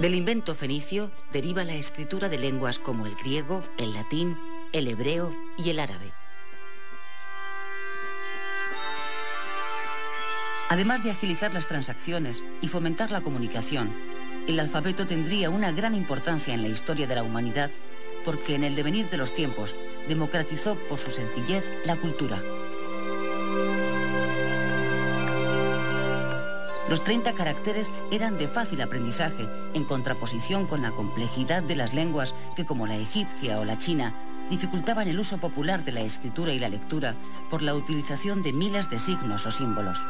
Del 0.00 0.16
invento 0.16 0.56
fenicio 0.56 1.12
deriva 1.32 1.62
la 1.62 1.76
escritura 1.76 2.28
de 2.28 2.38
lenguas 2.38 2.80
como 2.80 3.06
el 3.06 3.14
griego, 3.14 3.60
el 3.78 3.94
latín, 3.94 4.36
el 4.72 4.88
hebreo 4.88 5.32
y 5.56 5.70
el 5.70 5.78
árabe. 5.78 6.10
Además 10.74 11.04
de 11.04 11.12
agilizar 11.12 11.54
las 11.54 11.68
transacciones 11.68 12.42
y 12.60 12.66
fomentar 12.66 13.12
la 13.12 13.20
comunicación, 13.20 13.92
el 14.48 14.58
alfabeto 14.58 15.06
tendría 15.06 15.48
una 15.48 15.70
gran 15.70 15.94
importancia 15.94 16.52
en 16.52 16.62
la 16.62 16.68
historia 16.68 17.06
de 17.06 17.14
la 17.14 17.22
humanidad 17.22 17.70
porque 18.24 18.56
en 18.56 18.64
el 18.64 18.74
devenir 18.74 19.08
de 19.08 19.16
los 19.16 19.32
tiempos 19.32 19.76
democratizó 20.08 20.74
por 20.88 20.98
su 20.98 21.12
sencillez 21.12 21.64
la 21.86 21.94
cultura. 21.94 22.42
Los 26.90 27.04
30 27.04 27.34
caracteres 27.34 27.92
eran 28.10 28.36
de 28.36 28.48
fácil 28.48 28.80
aprendizaje, 28.80 29.48
en 29.74 29.84
contraposición 29.84 30.66
con 30.66 30.82
la 30.82 30.90
complejidad 30.90 31.62
de 31.62 31.76
las 31.76 31.94
lenguas 31.94 32.34
que, 32.56 32.66
como 32.66 32.88
la 32.88 32.96
egipcia 32.96 33.60
o 33.60 33.64
la 33.64 33.78
china, 33.78 34.12
dificultaban 34.50 35.06
el 35.06 35.20
uso 35.20 35.38
popular 35.38 35.84
de 35.84 35.92
la 35.92 36.00
escritura 36.00 36.52
y 36.52 36.58
la 36.58 36.68
lectura 36.68 37.14
por 37.48 37.62
la 37.62 37.76
utilización 37.76 38.42
de 38.42 38.52
miles 38.52 38.90
de 38.90 38.98
signos 38.98 39.46
o 39.46 39.52
símbolos. 39.52 40.00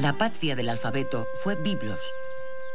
La 0.00 0.14
patria 0.14 0.56
del 0.56 0.70
alfabeto 0.70 1.26
fue 1.42 1.56
Biblos, 1.56 2.00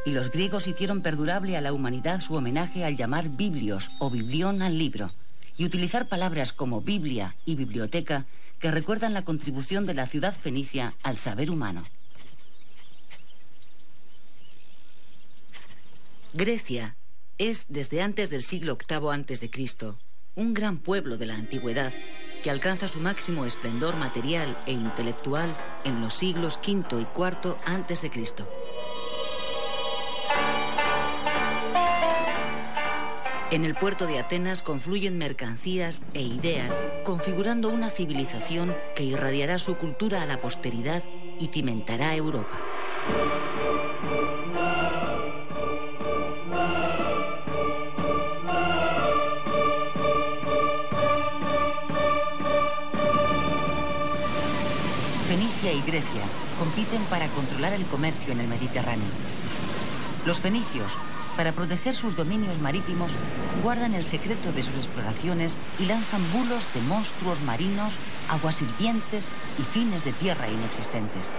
y 0.05 0.11
los 0.11 0.29
griegos 0.29 0.67
hicieron 0.67 1.01
perdurable 1.01 1.57
a 1.57 1.61
la 1.61 1.73
humanidad 1.73 2.21
su 2.21 2.35
homenaje 2.35 2.85
al 2.85 2.97
llamar 2.97 3.29
Biblios 3.29 3.89
o 3.97 4.11
Biblión 4.11 4.61
al 4.61 4.77
libro, 4.77 5.09
y 5.57 5.65
utilizar 5.65 6.07
palabras 6.07 6.53
como 6.53 6.81
Biblia 6.81 7.35
y 7.43 7.55
biblioteca 7.55 8.27
que 8.59 8.69
recuerdan 8.69 9.15
la 9.15 9.23
contribución 9.23 9.87
de 9.87 9.95
la 9.95 10.05
ciudad 10.05 10.35
fenicia 10.35 10.93
al 11.01 11.17
saber 11.17 11.49
humano. 11.49 11.83
Grecia 16.35 16.95
es, 17.39 17.65
desde 17.69 18.03
antes 18.03 18.29
del 18.29 18.43
siglo 18.43 18.77
VIII 18.77 19.09
a.C., 19.09 19.95
un 20.35 20.53
gran 20.53 20.77
pueblo 20.77 21.17
de 21.17 21.25
la 21.25 21.35
antigüedad 21.35 21.93
que 22.43 22.49
alcanza 22.49 22.87
su 22.87 22.99
máximo 22.99 23.45
esplendor 23.45 23.95
material 23.95 24.55
e 24.65 24.71
intelectual 24.71 25.49
en 25.83 26.01
los 26.01 26.13
siglos 26.13 26.59
V 26.65 27.01
y 27.01 27.07
IV 27.17 27.55
antes 27.65 28.01
de 28.01 28.09
Cristo. 28.09 28.47
En 33.51 33.63
el 33.63 33.75
puerto 33.75 34.05
de 34.05 34.19
Atenas 34.19 34.61
confluyen 34.61 35.17
mercancías 35.17 36.01
e 36.13 36.21
ideas, 36.21 36.75
configurando 37.05 37.69
una 37.69 37.89
civilización 37.89 38.75
que 38.95 39.03
irradiará 39.03 39.59
su 39.59 39.77
cultura 39.77 40.23
a 40.23 40.25
la 40.25 40.41
posteridad 40.41 41.03
y 41.39 41.47
cimentará 41.47 42.15
Europa. 42.15 42.59
Y 55.75 55.81
Grecia 55.81 56.21
compiten 56.57 57.03
para 57.05 57.27
controlar 57.29 57.73
el 57.73 57.85
comercio 57.85 58.33
en 58.33 58.39
el 58.39 58.47
Mediterráneo. 58.47 59.07
Los 60.25 60.39
fenicios, 60.39 60.93
para 61.35 61.51
proteger 61.51 61.95
sus 61.95 62.15
dominios 62.15 62.59
marítimos, 62.59 63.11
guardan 63.61 63.93
el 63.93 64.05
secreto 64.05 64.51
de 64.51 64.63
sus 64.63 64.75
exploraciones 64.75 65.57
y 65.79 65.85
lanzan 65.85 66.21
bulos 66.31 66.67
de 66.73 66.81
monstruos 66.81 67.41
marinos, 67.41 67.93
aguas 68.29 68.61
hirvientes 68.61 69.27
y 69.59 69.63
fines 69.63 70.05
de 70.05 70.13
tierra 70.13 70.47
inexistentes. 70.47 71.29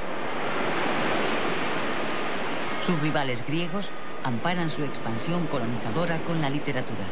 Sus 2.83 3.01
rivales 3.01 3.45
griegos 3.47 3.91
amparan 4.23 4.71
su 4.71 4.85
expansión 4.85 5.47
colonizadora 5.47 6.23
con 6.25 6.41
la 6.41 6.51
literatura. 6.51 7.07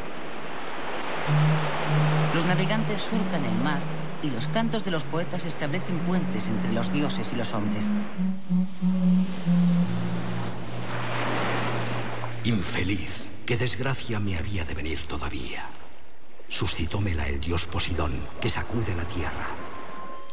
Los 2.34 2.44
navegantes 2.44 3.02
surcan 3.02 3.44
el 3.44 3.54
mar 3.62 3.93
y 4.24 4.30
los 4.30 4.48
cantos 4.48 4.84
de 4.84 4.90
los 4.90 5.04
poetas 5.04 5.44
establecen 5.44 5.98
puentes 6.00 6.48
entre 6.48 6.72
los 6.72 6.90
dioses 6.90 7.30
y 7.32 7.36
los 7.36 7.52
hombres. 7.52 7.90
Infeliz, 12.44 13.24
qué 13.44 13.56
desgracia 13.56 14.18
me 14.20 14.38
había 14.38 14.64
de 14.64 14.74
venir 14.74 15.06
todavía. 15.06 15.68
Suscitómela 16.48 17.28
el 17.28 17.40
dios 17.40 17.66
Posidón, 17.66 18.12
que 18.40 18.48
sacude 18.48 18.94
la 18.96 19.04
tierra. 19.04 19.48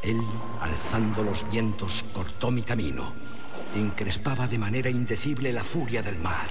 Él, 0.02 0.22
alzando 0.62 1.24
los 1.24 1.50
vientos, 1.52 2.06
cortó 2.14 2.50
mi 2.50 2.62
camino. 2.62 3.12
encrespaba 3.76 4.48
de 4.48 4.58
manera 4.58 4.90
indecible 4.90 5.54
la 5.54 5.64
furia 5.64 6.02
del 6.02 6.20
mar, 6.20 6.48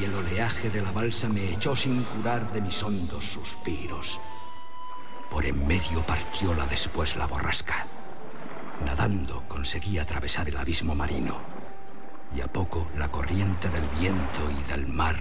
y 0.00 0.04
el 0.04 0.14
oleaje 0.14 0.70
de 0.70 0.82
la 0.82 0.92
balsa 0.92 1.28
me 1.28 1.52
echó 1.52 1.76
sin 1.76 2.02
curar 2.02 2.52
de 2.52 2.60
mis 2.60 2.82
hondos 2.82 3.24
suspiros. 3.24 4.18
Por 5.30 5.44
en 5.44 5.66
medio 5.66 6.02
partióla 6.02 6.66
después 6.66 7.16
la 7.16 7.26
borrasca. 7.26 7.86
Nadando 8.84 9.42
conseguí 9.48 9.98
atravesar 9.98 10.48
el 10.48 10.56
abismo 10.56 10.94
marino, 10.94 11.36
y 12.34 12.40
a 12.40 12.46
poco 12.46 12.86
la 12.96 13.08
corriente 13.08 13.68
del 13.68 13.86
viento 13.98 14.50
y 14.50 14.70
del 14.70 14.86
mar 14.86 15.16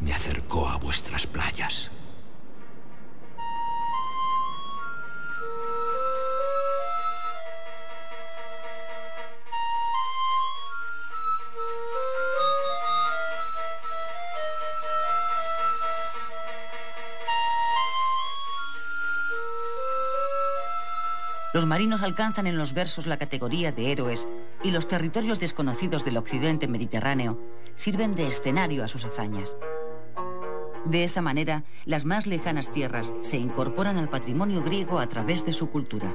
me 0.00 0.12
acercó 0.12 0.68
a 0.68 0.76
vuestras 0.76 1.26
playas. 1.26 1.90
Los 21.60 21.68
marinos 21.68 22.00
alcanzan 22.00 22.46
en 22.46 22.56
los 22.56 22.72
versos 22.72 23.06
la 23.06 23.18
categoría 23.18 23.70
de 23.70 23.92
héroes 23.92 24.26
y 24.64 24.70
los 24.70 24.88
territorios 24.88 25.40
desconocidos 25.40 26.06
del 26.06 26.16
occidente 26.16 26.66
mediterráneo 26.68 27.38
sirven 27.74 28.14
de 28.14 28.26
escenario 28.26 28.82
a 28.82 28.88
sus 28.88 29.04
hazañas. 29.04 29.54
De 30.86 31.04
esa 31.04 31.20
manera, 31.20 31.64
las 31.84 32.06
más 32.06 32.26
lejanas 32.26 32.72
tierras 32.72 33.12
se 33.20 33.36
incorporan 33.36 33.98
al 33.98 34.08
patrimonio 34.08 34.62
griego 34.62 35.00
a 35.00 35.06
través 35.06 35.44
de 35.44 35.52
su 35.52 35.68
cultura. 35.68 36.14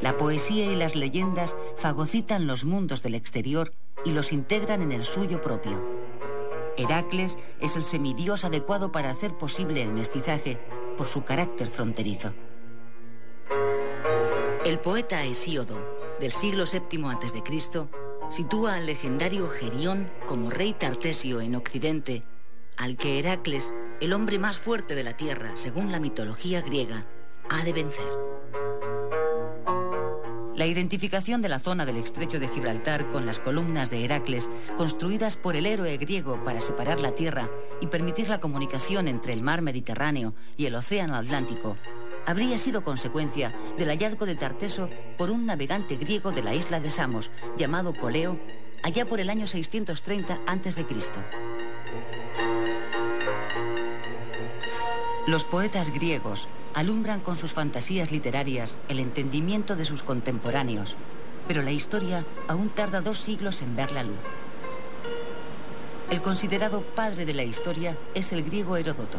La 0.00 0.16
poesía 0.16 0.72
y 0.72 0.74
las 0.74 0.96
leyendas 0.96 1.54
fagocitan 1.76 2.46
los 2.46 2.64
mundos 2.64 3.02
del 3.02 3.14
exterior 3.14 3.74
y 4.06 4.12
los 4.12 4.32
integran 4.32 4.80
en 4.80 4.92
el 4.92 5.04
suyo 5.04 5.42
propio. 5.42 5.86
Heracles 6.78 7.36
es 7.60 7.76
el 7.76 7.84
semidios 7.84 8.46
adecuado 8.46 8.90
para 8.90 9.10
hacer 9.10 9.36
posible 9.36 9.82
el 9.82 9.92
mestizaje 9.92 10.58
por 10.96 11.08
su 11.08 11.24
carácter 11.24 11.66
fronterizo. 11.66 12.32
El 14.66 14.80
poeta 14.80 15.24
Hesíodo, 15.24 15.78
del 16.18 16.32
siglo 16.32 16.64
VII 16.64 17.04
a.C., 17.04 17.40
sitúa 18.30 18.74
al 18.74 18.86
legendario 18.86 19.48
Gerión 19.48 20.10
como 20.26 20.50
rey 20.50 20.72
tartesio 20.72 21.40
en 21.40 21.54
Occidente, 21.54 22.24
al 22.76 22.96
que 22.96 23.20
Heracles, 23.20 23.72
el 24.00 24.12
hombre 24.12 24.40
más 24.40 24.58
fuerte 24.58 24.96
de 24.96 25.04
la 25.04 25.16
tierra 25.16 25.52
según 25.54 25.92
la 25.92 26.00
mitología 26.00 26.62
griega, 26.62 27.06
ha 27.48 27.62
de 27.62 27.72
vencer. 27.74 28.12
La 30.56 30.66
identificación 30.66 31.42
de 31.42 31.48
la 31.48 31.60
zona 31.60 31.86
del 31.86 31.98
estrecho 31.98 32.40
de 32.40 32.48
Gibraltar 32.48 33.08
con 33.10 33.24
las 33.24 33.38
columnas 33.38 33.88
de 33.90 34.04
Heracles, 34.04 34.48
construidas 34.76 35.36
por 35.36 35.54
el 35.54 35.66
héroe 35.66 35.96
griego 35.96 36.42
para 36.42 36.60
separar 36.60 37.00
la 37.00 37.14
tierra 37.14 37.48
y 37.80 37.86
permitir 37.86 38.28
la 38.28 38.40
comunicación 38.40 39.06
entre 39.06 39.32
el 39.32 39.42
mar 39.42 39.62
Mediterráneo 39.62 40.34
y 40.56 40.66
el 40.66 40.74
océano 40.74 41.14
Atlántico, 41.14 41.76
habría 42.26 42.58
sido 42.58 42.82
consecuencia 42.82 43.54
del 43.78 43.88
hallazgo 43.88 44.26
de 44.26 44.34
Tarteso 44.34 44.90
por 45.16 45.30
un 45.30 45.46
navegante 45.46 45.96
griego 45.96 46.32
de 46.32 46.42
la 46.42 46.54
isla 46.54 46.80
de 46.80 46.90
Samos, 46.90 47.30
llamado 47.56 47.94
Coleo, 47.94 48.38
allá 48.82 49.06
por 49.06 49.20
el 49.20 49.30
año 49.30 49.46
630 49.46 50.40
a.C. 50.46 50.86
Los 55.26 55.44
poetas 55.44 55.92
griegos 55.92 56.48
alumbran 56.74 57.20
con 57.20 57.36
sus 57.36 57.52
fantasías 57.52 58.12
literarias 58.12 58.76
el 58.88 59.00
entendimiento 59.00 59.74
de 59.74 59.84
sus 59.84 60.02
contemporáneos, 60.02 60.96
pero 61.48 61.62
la 61.62 61.72
historia 61.72 62.24
aún 62.48 62.68
tarda 62.68 63.00
dos 63.00 63.20
siglos 63.20 63.62
en 63.62 63.74
ver 63.76 63.92
la 63.92 64.02
luz. 64.02 64.18
El 66.10 66.22
considerado 66.22 66.82
padre 66.82 67.24
de 67.24 67.34
la 67.34 67.42
historia 67.42 67.96
es 68.14 68.32
el 68.32 68.44
griego 68.44 68.76
Heródoto, 68.76 69.18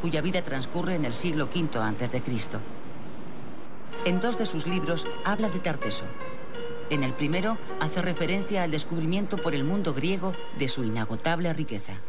cuya 0.00 0.20
vida 0.20 0.42
transcurre 0.42 0.94
en 0.94 1.04
el 1.04 1.14
siglo 1.14 1.48
V 1.54 1.78
a.C. 1.78 2.22
En 4.04 4.20
dos 4.20 4.38
de 4.38 4.46
sus 4.46 4.66
libros 4.66 5.06
habla 5.24 5.48
de 5.48 5.58
Tarteso. 5.58 6.04
En 6.90 7.02
el 7.02 7.12
primero 7.12 7.58
hace 7.80 8.00
referencia 8.00 8.62
al 8.62 8.70
descubrimiento 8.70 9.36
por 9.36 9.54
el 9.54 9.64
mundo 9.64 9.92
griego 9.92 10.34
de 10.58 10.68
su 10.68 10.84
inagotable 10.84 11.52
riqueza. 11.52 12.00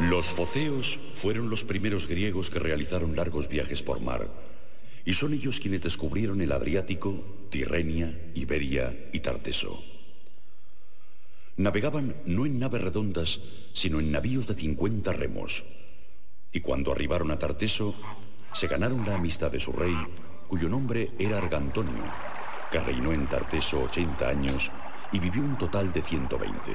Los 0.00 0.26
foceos 0.26 0.98
fueron 1.16 1.50
los 1.50 1.62
primeros 1.62 2.08
griegos 2.08 2.48
que 2.48 2.58
realizaron 2.58 3.14
largos 3.14 3.48
viajes 3.48 3.82
por 3.82 4.00
mar, 4.00 4.28
y 5.04 5.12
son 5.12 5.34
ellos 5.34 5.60
quienes 5.60 5.82
descubrieron 5.82 6.40
el 6.40 6.52
Adriático, 6.52 7.22
Tirrenia, 7.50 8.18
Iberia 8.34 9.10
y 9.12 9.20
Tarteso. 9.20 9.82
Navegaban 11.60 12.16
no 12.24 12.46
en 12.46 12.58
naves 12.58 12.80
redondas, 12.80 13.38
sino 13.74 14.00
en 14.00 14.10
navíos 14.10 14.46
de 14.46 14.54
50 14.54 15.12
remos. 15.12 15.62
Y 16.50 16.60
cuando 16.60 16.90
arribaron 16.90 17.30
a 17.32 17.38
Tarteso, 17.38 17.94
se 18.54 18.66
ganaron 18.66 19.04
la 19.04 19.16
amistad 19.16 19.52
de 19.52 19.60
su 19.60 19.70
rey, 19.70 19.94
cuyo 20.48 20.70
nombre 20.70 21.10
era 21.18 21.36
Argantonio, 21.36 22.02
que 22.70 22.80
reinó 22.80 23.12
en 23.12 23.26
Tarteso 23.26 23.82
80 23.82 24.26
años 24.26 24.70
y 25.12 25.18
vivió 25.18 25.42
un 25.42 25.58
total 25.58 25.92
de 25.92 26.00
120. 26.00 26.72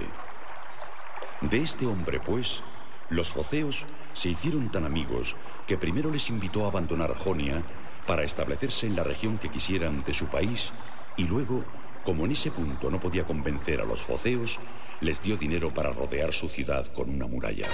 De 1.50 1.58
este 1.58 1.88
hombre, 1.88 2.20
pues, 2.20 2.62
los 3.10 3.32
foceos 3.32 3.88
se 4.14 4.30
hicieron 4.30 4.72
tan 4.72 4.86
amigos 4.86 5.36
que 5.66 5.80
primero 5.80 6.12
les 6.12 6.30
invitó 6.30 6.64
a 6.64 6.68
abandonar 6.68 7.16
Jonia 7.16 7.64
para 8.06 8.22
establecerse 8.22 8.86
en 8.86 8.96
la 8.96 9.04
región 9.04 9.40
que 9.40 9.50
quisieran 9.50 10.04
de 10.04 10.14
su 10.14 10.28
país 10.28 10.72
y 11.18 11.24
luego 11.24 11.66
como 12.06 12.26
en 12.26 12.32
ese 12.32 12.52
punto 12.52 12.90
no 12.90 13.00
podía 13.00 13.26
convencer 13.26 13.82
a 13.82 13.84
los 13.84 14.02
foceos, 14.02 14.60
les 15.02 15.22
dio 15.22 15.36
dinero 15.36 15.70
para 15.70 15.92
rodear 15.92 16.34
su 16.34 16.48
ciudad 16.48 16.86
con 16.94 17.10
una 17.10 17.28
muralla. 17.28 17.66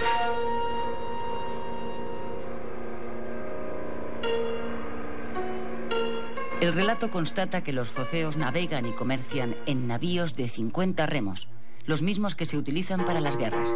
El 6.61 6.73
relato 6.73 7.09
constata 7.09 7.63
que 7.63 7.73
los 7.73 7.89
foceos 7.89 8.37
navegan 8.37 8.85
y 8.85 8.93
comercian 8.93 9.55
en 9.65 9.87
navíos 9.87 10.35
de 10.35 10.47
50 10.47 11.05
remos, 11.07 11.49
los 11.85 12.01
mismos 12.01 12.35
que 12.35 12.45
se 12.45 12.57
utilizan 12.57 13.03
para 13.05 13.19
las 13.19 13.35
guerras. 13.35 13.75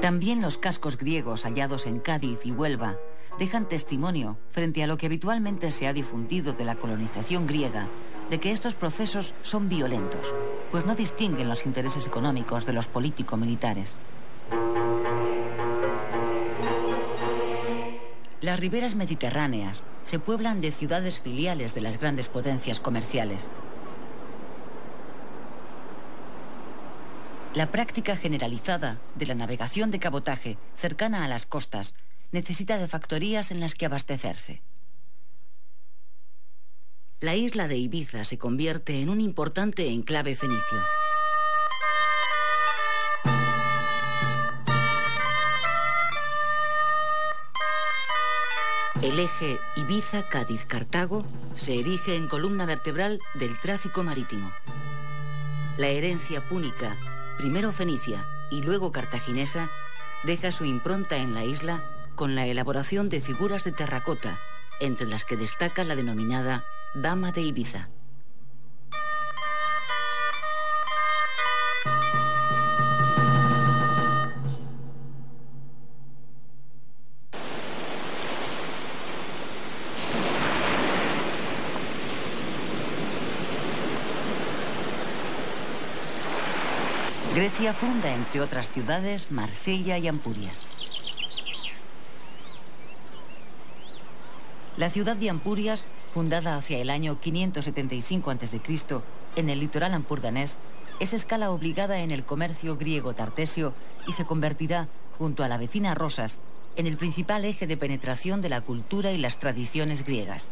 También 0.00 0.42
los 0.42 0.58
cascos 0.58 0.98
griegos 0.98 1.44
hallados 1.44 1.86
en 1.86 2.00
Cádiz 2.00 2.40
y 2.44 2.52
Huelva 2.52 2.96
dejan 3.38 3.66
testimonio 3.66 4.38
frente 4.50 4.84
a 4.84 4.86
lo 4.86 4.98
que 4.98 5.06
habitualmente 5.06 5.70
se 5.70 5.86
ha 5.86 5.92
difundido 5.92 6.52
de 6.52 6.64
la 6.64 6.76
colonización 6.76 7.46
griega 7.46 7.88
de 8.30 8.40
que 8.40 8.52
estos 8.52 8.74
procesos 8.74 9.34
son 9.42 9.68
violentos, 9.68 10.32
pues 10.70 10.86
no 10.86 10.94
distinguen 10.94 11.48
los 11.48 11.66
intereses 11.66 12.06
económicos 12.06 12.66
de 12.66 12.72
los 12.72 12.88
político-militares. 12.88 13.98
Las 18.40 18.58
riberas 18.58 18.96
mediterráneas 18.96 19.84
se 20.04 20.18
pueblan 20.18 20.60
de 20.60 20.72
ciudades 20.72 21.20
filiales 21.20 21.74
de 21.74 21.80
las 21.80 22.00
grandes 22.00 22.28
potencias 22.28 22.80
comerciales. 22.80 23.48
La 27.54 27.70
práctica 27.70 28.16
generalizada 28.16 28.98
de 29.14 29.26
la 29.26 29.34
navegación 29.34 29.90
de 29.90 29.98
cabotaje 29.98 30.58
cercana 30.74 31.24
a 31.24 31.28
las 31.28 31.46
costas 31.46 31.94
necesita 32.32 32.78
de 32.78 32.88
factorías 32.88 33.50
en 33.50 33.60
las 33.60 33.74
que 33.74 33.86
abastecerse 33.86 34.62
la 37.22 37.36
isla 37.36 37.68
de 37.68 37.76
Ibiza 37.76 38.24
se 38.24 38.36
convierte 38.36 39.00
en 39.00 39.08
un 39.08 39.20
importante 39.20 39.88
enclave 39.88 40.34
fenicio. 40.34 40.82
El 49.00 49.20
eje 49.20 49.60
Ibiza-Cádiz-Cartago 49.76 51.24
se 51.54 51.78
erige 51.78 52.16
en 52.16 52.26
columna 52.26 52.66
vertebral 52.66 53.20
del 53.34 53.56
tráfico 53.60 54.02
marítimo. 54.02 54.52
La 55.76 55.88
herencia 55.88 56.40
púnica, 56.48 56.96
primero 57.38 57.70
fenicia 57.70 58.26
y 58.50 58.62
luego 58.62 58.90
cartaginesa, 58.90 59.70
deja 60.24 60.50
su 60.50 60.64
impronta 60.64 61.18
en 61.18 61.34
la 61.34 61.44
isla 61.44 61.84
con 62.16 62.34
la 62.34 62.46
elaboración 62.46 63.08
de 63.08 63.20
figuras 63.20 63.62
de 63.62 63.70
terracota, 63.70 64.40
entre 64.80 65.06
las 65.06 65.24
que 65.24 65.36
destaca 65.36 65.84
la 65.84 65.94
denominada 65.94 66.64
Dama 66.94 67.32
de 67.32 67.40
Ibiza. 67.40 67.88
Grecia 87.34 87.72
funda, 87.72 88.12
entre 88.12 88.42
otras 88.42 88.68
ciudades, 88.68 89.30
Marsella 89.30 89.96
y 89.96 90.08
Ampurias. 90.08 90.66
La 94.76 94.90
ciudad 94.90 95.16
de 95.16 95.30
Ampurias 95.30 95.86
fundada 96.12 96.56
hacia 96.56 96.78
el 96.78 96.90
año 96.90 97.18
575 97.18 98.30
a.C. 98.30 98.60
en 99.36 99.48
el 99.48 99.60
litoral 99.60 99.94
ampurdanés, 99.94 100.58
es 101.00 101.14
escala 101.14 101.50
obligada 101.50 102.00
en 102.00 102.10
el 102.10 102.24
comercio 102.24 102.76
griego 102.76 103.14
tartesio 103.14 103.72
y 104.06 104.12
se 104.12 104.24
convertirá, 104.24 104.88
junto 105.18 105.42
a 105.42 105.48
la 105.48 105.56
vecina 105.56 105.94
Rosas, 105.94 106.38
en 106.76 106.86
el 106.86 106.96
principal 106.96 107.44
eje 107.44 107.66
de 107.66 107.76
penetración 107.76 108.40
de 108.40 108.50
la 108.50 108.60
cultura 108.60 109.10
y 109.12 109.18
las 109.18 109.38
tradiciones 109.38 110.04
griegas. 110.04 110.48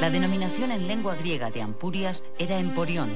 La 0.00 0.10
denominación 0.10 0.72
en 0.72 0.88
lengua 0.88 1.14
griega 1.14 1.50
de 1.50 1.62
Ampurias 1.62 2.22
era 2.38 2.58
Emporión, 2.58 3.10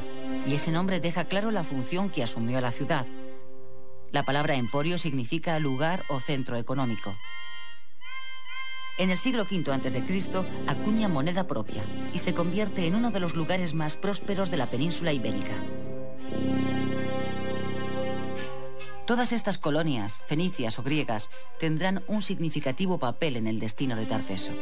y 0.46 0.54
ese 0.54 0.70
nombre 0.70 1.00
deja 1.00 1.24
claro 1.24 1.50
la 1.50 1.64
función 1.64 2.08
que 2.08 2.22
asumió 2.22 2.60
la 2.60 2.70
ciudad. 2.70 3.06
La 4.12 4.24
palabra 4.24 4.54
emporio 4.54 4.96
significa 4.96 5.58
lugar 5.58 6.04
o 6.08 6.20
centro 6.20 6.56
económico. 6.56 7.16
En 8.96 9.10
el 9.10 9.18
siglo 9.18 9.42
V 9.42 9.72
a.C. 9.72 10.02
acuña 10.68 11.08
moneda 11.08 11.46
propia 11.48 11.84
y 12.12 12.18
se 12.18 12.32
convierte 12.32 12.86
en 12.86 12.94
uno 12.94 13.10
de 13.10 13.18
los 13.18 13.34
lugares 13.34 13.74
más 13.74 13.96
prósperos 13.96 14.50
de 14.52 14.56
la 14.56 14.70
península 14.70 15.12
ibérica. 15.12 15.54
Todas 19.04 19.32
estas 19.32 19.58
colonias, 19.58 20.12
fenicias 20.26 20.78
o 20.78 20.82
griegas, 20.82 21.28
tendrán 21.58 22.02
un 22.06 22.22
significativo 22.22 22.98
papel 22.98 23.36
en 23.36 23.48
el 23.48 23.58
destino 23.58 23.96
de 23.96 24.06
Tarteso. 24.06 24.52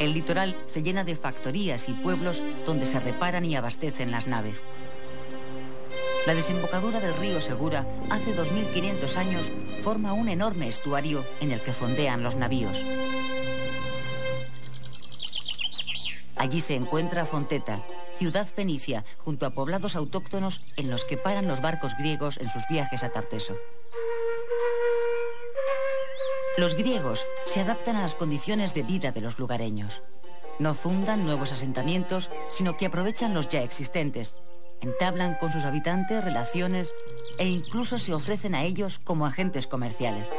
El 0.00 0.14
litoral 0.14 0.56
se 0.66 0.82
llena 0.82 1.04
de 1.04 1.14
factorías 1.14 1.88
y 1.88 1.92
pueblos 1.92 2.42
donde 2.66 2.86
se 2.86 2.98
reparan 2.98 3.44
y 3.44 3.54
abastecen 3.54 4.10
las 4.10 4.26
naves. 4.26 4.64
La 6.24 6.34
desembocadura 6.34 7.00
del 7.00 7.14
río 7.14 7.40
Segura, 7.40 7.84
hace 8.08 8.36
2.500 8.36 9.16
años, 9.16 9.50
forma 9.82 10.12
un 10.12 10.28
enorme 10.28 10.68
estuario 10.68 11.24
en 11.40 11.50
el 11.50 11.60
que 11.62 11.72
fondean 11.72 12.22
los 12.22 12.36
navíos. 12.36 12.84
Allí 16.36 16.60
se 16.60 16.76
encuentra 16.76 17.26
Fonteta, 17.26 17.84
ciudad 18.18 18.46
fenicia, 18.46 19.04
junto 19.18 19.46
a 19.46 19.50
poblados 19.50 19.96
autóctonos 19.96 20.60
en 20.76 20.92
los 20.92 21.04
que 21.04 21.16
paran 21.16 21.48
los 21.48 21.60
barcos 21.60 21.92
griegos 21.98 22.36
en 22.36 22.48
sus 22.48 22.62
viajes 22.68 23.02
a 23.02 23.10
Tarteso. 23.10 23.56
Los 26.56 26.76
griegos 26.76 27.26
se 27.46 27.60
adaptan 27.60 27.96
a 27.96 28.02
las 28.02 28.14
condiciones 28.14 28.74
de 28.74 28.84
vida 28.84 29.10
de 29.10 29.22
los 29.22 29.40
lugareños. 29.40 30.02
No 30.60 30.74
fundan 30.74 31.24
nuevos 31.24 31.50
asentamientos, 31.50 32.30
sino 32.48 32.76
que 32.76 32.86
aprovechan 32.86 33.34
los 33.34 33.48
ya 33.48 33.62
existentes, 33.62 34.36
entablan 34.82 35.36
con 35.36 35.50
sus 35.50 35.64
habitantes 35.64 36.22
relaciones 36.22 36.92
e 37.38 37.48
incluso 37.48 37.98
se 37.98 38.12
ofrecen 38.12 38.54
a 38.54 38.64
ellos 38.64 38.98
como 38.98 39.26
agentes 39.26 39.66
comerciales. 39.66 40.30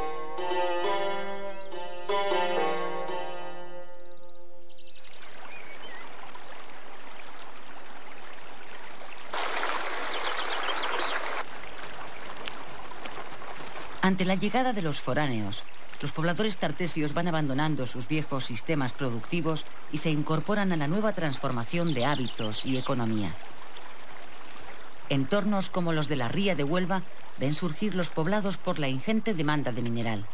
Ante 14.00 14.26
la 14.26 14.34
llegada 14.34 14.74
de 14.74 14.82
los 14.82 15.00
foráneos, 15.00 15.62
los 16.02 16.12
pobladores 16.12 16.58
tartesios 16.58 17.14
van 17.14 17.26
abandonando 17.26 17.86
sus 17.86 18.06
viejos 18.06 18.44
sistemas 18.44 18.92
productivos 18.92 19.64
y 19.92 19.98
se 19.98 20.10
incorporan 20.10 20.72
a 20.72 20.76
la 20.76 20.88
nueva 20.88 21.12
transformación 21.12 21.94
de 21.94 22.04
hábitos 22.04 22.66
y 22.66 22.76
economía. 22.76 23.34
Entornos 25.08 25.68
como 25.68 25.92
los 25.92 26.08
de 26.08 26.16
la 26.16 26.28
ría 26.28 26.54
de 26.54 26.64
Huelva 26.64 27.02
ven 27.38 27.54
surgir 27.54 27.94
los 27.94 28.10
poblados 28.10 28.56
por 28.56 28.78
la 28.78 28.88
ingente 28.88 29.34
demanda 29.34 29.72
de 29.72 29.82
mineral. 29.82 30.26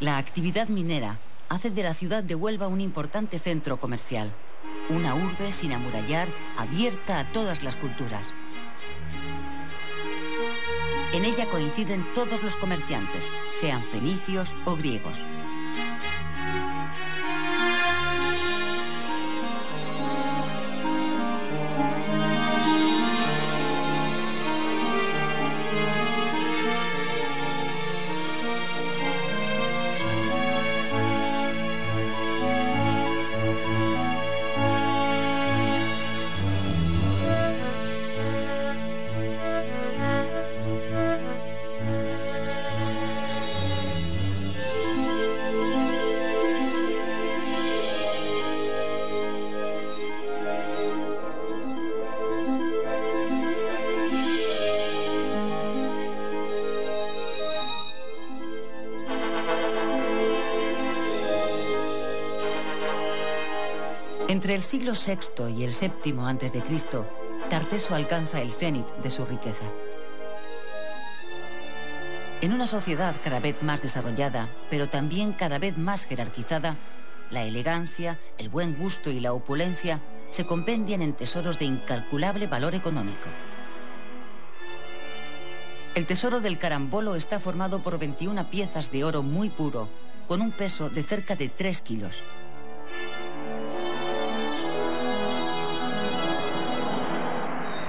La 0.00 0.18
actividad 0.18 0.68
minera 0.68 1.18
hace 1.48 1.70
de 1.70 1.82
la 1.82 1.94
ciudad 1.94 2.22
de 2.22 2.34
Huelva 2.34 2.68
un 2.68 2.80
importante 2.80 3.38
centro 3.38 3.78
comercial, 3.78 4.32
una 4.90 5.14
urbe 5.14 5.52
sin 5.52 5.72
amurallar, 5.72 6.28
abierta 6.58 7.18
a 7.18 7.32
todas 7.32 7.62
las 7.62 7.76
culturas. 7.76 8.32
En 11.12 11.24
ella 11.24 11.46
coinciden 11.46 12.06
todos 12.14 12.42
los 12.42 12.56
comerciantes, 12.56 13.30
sean 13.52 13.82
fenicios 13.84 14.52
o 14.66 14.76
griegos. 14.76 15.18
Entre 64.36 64.54
el 64.54 64.62
siglo 64.62 64.92
VI 64.92 65.50
y 65.58 65.64
el 65.64 65.70
VII 65.70 66.14
a.C., 66.20 66.62
Tarteso 67.48 67.94
alcanza 67.94 68.42
el 68.42 68.50
cenit 68.50 68.86
de 69.02 69.08
su 69.08 69.24
riqueza. 69.24 69.64
En 72.42 72.52
una 72.52 72.66
sociedad 72.66 73.16
cada 73.24 73.40
vez 73.40 73.62
más 73.62 73.80
desarrollada, 73.80 74.50
pero 74.68 74.90
también 74.90 75.32
cada 75.32 75.58
vez 75.58 75.78
más 75.78 76.04
jerarquizada, 76.04 76.76
la 77.30 77.44
elegancia, 77.44 78.20
el 78.36 78.50
buen 78.50 78.76
gusto 78.76 79.08
y 79.08 79.20
la 79.20 79.32
opulencia 79.32 80.02
se 80.32 80.44
compendian 80.44 81.00
en 81.00 81.14
tesoros 81.14 81.58
de 81.58 81.64
incalculable 81.64 82.46
valor 82.46 82.74
económico. 82.74 83.30
El 85.94 86.04
tesoro 86.04 86.40
del 86.40 86.58
carambolo 86.58 87.16
está 87.16 87.40
formado 87.40 87.82
por 87.82 87.98
21 87.98 88.50
piezas 88.50 88.92
de 88.92 89.02
oro 89.02 89.22
muy 89.22 89.48
puro, 89.48 89.88
con 90.28 90.42
un 90.42 90.50
peso 90.50 90.90
de 90.90 91.02
cerca 91.02 91.36
de 91.36 91.48
3 91.48 91.80
kilos. 91.80 92.22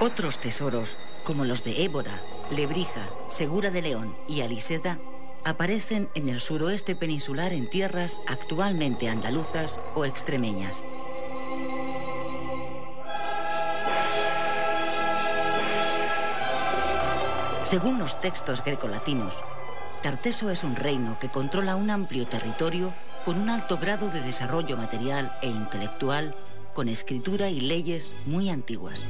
Otros 0.00 0.38
tesoros, 0.38 0.96
como 1.24 1.44
los 1.44 1.64
de 1.64 1.82
Ébora, 1.82 2.22
Lebrija, 2.50 3.08
Segura 3.28 3.70
de 3.70 3.82
León 3.82 4.14
y 4.28 4.42
Aliseda, 4.42 4.96
aparecen 5.44 6.08
en 6.14 6.28
el 6.28 6.40
suroeste 6.40 6.94
peninsular 6.94 7.52
en 7.52 7.68
tierras 7.68 8.20
actualmente 8.28 9.08
andaluzas 9.08 9.76
o 9.96 10.04
extremeñas. 10.04 10.84
Según 17.64 17.98
los 17.98 18.20
textos 18.20 18.62
grecolatinos, 18.64 19.34
Tarteso 20.00 20.48
es 20.48 20.62
un 20.62 20.76
reino 20.76 21.18
que 21.18 21.28
controla 21.28 21.74
un 21.74 21.90
amplio 21.90 22.28
territorio 22.28 22.94
con 23.24 23.36
un 23.36 23.50
alto 23.50 23.78
grado 23.78 24.10
de 24.10 24.20
desarrollo 24.20 24.76
material 24.76 25.36
e 25.42 25.48
intelectual, 25.48 26.36
con 26.72 26.88
escritura 26.88 27.50
y 27.50 27.60
leyes 27.60 28.12
muy 28.26 28.48
antiguas. 28.48 29.00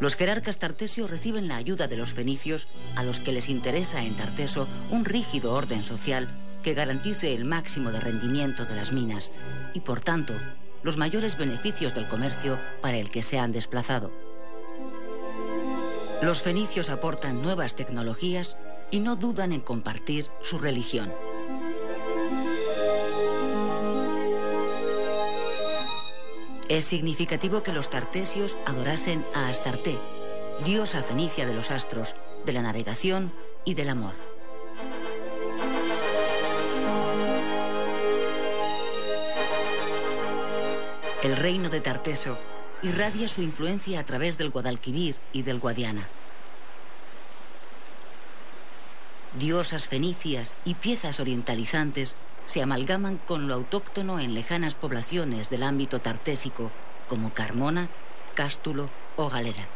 Los 0.00 0.16
jerarcas 0.16 0.58
tartesios 0.58 1.10
reciben 1.10 1.46
la 1.46 1.56
ayuda 1.56 1.86
de 1.86 1.96
los 1.96 2.12
fenicios, 2.12 2.68
a 2.96 3.02
los 3.02 3.20
que 3.20 3.32
les 3.32 3.50
interesa 3.50 4.02
en 4.02 4.16
Tarteso 4.16 4.66
un 4.90 5.04
rígido 5.04 5.52
orden 5.52 5.84
social 5.84 6.28
que 6.62 6.74
garantice 6.74 7.34
el 7.34 7.44
máximo 7.44 7.90
de 7.90 8.00
rendimiento 8.00 8.64
de 8.64 8.76
las 8.76 8.92
minas 8.92 9.30
y, 9.74 9.80
por 9.80 10.00
tanto, 10.00 10.34
los 10.82 10.96
mayores 10.96 11.36
beneficios 11.36 11.94
del 11.94 12.08
comercio 12.08 12.58
para 12.80 12.96
el 12.96 13.10
que 13.10 13.22
se 13.22 13.38
han 13.38 13.52
desplazado. 13.52 14.10
Los 16.22 16.40
fenicios 16.40 16.90
aportan 16.90 17.42
nuevas 17.42 17.76
tecnologías 17.76 18.56
y 18.90 19.00
no 19.00 19.16
dudan 19.16 19.52
en 19.52 19.60
compartir 19.60 20.26
su 20.42 20.58
religión. 20.58 21.12
Es 26.70 26.84
significativo 26.84 27.64
que 27.64 27.72
los 27.72 27.90
tartesios 27.90 28.56
adorasen 28.64 29.26
a 29.34 29.48
Astarte, 29.48 29.98
diosa 30.64 31.02
fenicia 31.02 31.44
de 31.44 31.52
los 31.52 31.72
astros, 31.72 32.14
de 32.46 32.52
la 32.52 32.62
navegación 32.62 33.32
y 33.64 33.74
del 33.74 33.88
amor. 33.88 34.12
El 41.24 41.36
reino 41.36 41.70
de 41.70 41.80
Tarteso 41.80 42.38
irradia 42.84 43.28
su 43.28 43.42
influencia 43.42 43.98
a 43.98 44.06
través 44.06 44.38
del 44.38 44.50
Guadalquivir 44.50 45.16
y 45.32 45.42
del 45.42 45.58
Guadiana. 45.58 46.06
diosas 49.38 49.86
fenicias 49.86 50.54
y 50.64 50.74
piezas 50.74 51.20
orientalizantes 51.20 52.16
se 52.46 52.62
amalgaman 52.62 53.18
con 53.18 53.48
lo 53.48 53.54
autóctono 53.54 54.20
en 54.20 54.34
lejanas 54.34 54.74
poblaciones 54.74 55.50
del 55.50 55.62
ámbito 55.62 56.00
tartésico 56.00 56.70
como 57.08 57.32
Carmona, 57.34 57.88
Cástulo 58.34 58.90
o 59.16 59.28
Galera. 59.28 59.68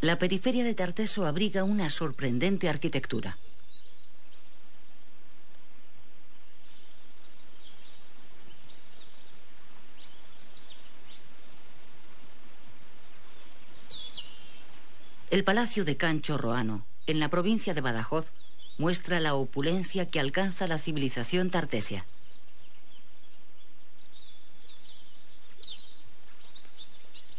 La 0.00 0.18
periferia 0.20 0.62
de 0.62 0.74
Tarteso 0.74 1.26
abriga 1.26 1.64
una 1.64 1.90
sorprendente 1.90 2.68
arquitectura. 2.68 3.38
El 15.36 15.44
Palacio 15.44 15.84
de 15.84 15.98
Cancho 15.98 16.38
Roano, 16.38 16.86
en 17.06 17.20
la 17.20 17.28
provincia 17.28 17.74
de 17.74 17.82
Badajoz, 17.82 18.30
muestra 18.78 19.20
la 19.20 19.34
opulencia 19.34 20.08
que 20.08 20.18
alcanza 20.18 20.66
la 20.66 20.78
civilización 20.78 21.50
tartesia. 21.50 22.06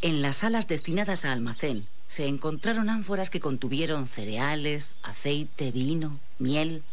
En 0.03 0.21
las 0.21 0.37
salas 0.37 0.67
destinadas 0.67 1.25
a 1.25 1.31
almacén 1.31 1.87
se 2.07 2.27
encontraron 2.27 2.91
ánforas 2.91 3.31
que 3.31 3.39
contuvieron 3.39 4.07
cereales, 4.07 4.93
aceite, 5.01 5.71
vino, 5.71 6.19
miel. 6.37 6.83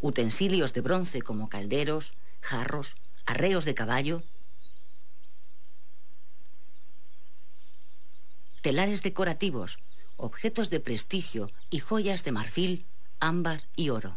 Utensilios 0.00 0.72
de 0.72 0.80
bronce 0.80 1.22
como 1.22 1.48
calderos, 1.48 2.12
jarros, 2.40 2.96
arreos 3.24 3.64
de 3.64 3.74
caballo, 3.74 4.24
telares 8.64 9.02
decorativos, 9.02 9.78
objetos 10.16 10.70
de 10.70 10.80
prestigio 10.80 11.50
y 11.68 11.80
joyas 11.80 12.24
de 12.24 12.32
marfil, 12.32 12.86
ámbar 13.20 13.64
y 13.76 13.90
oro. 13.90 14.16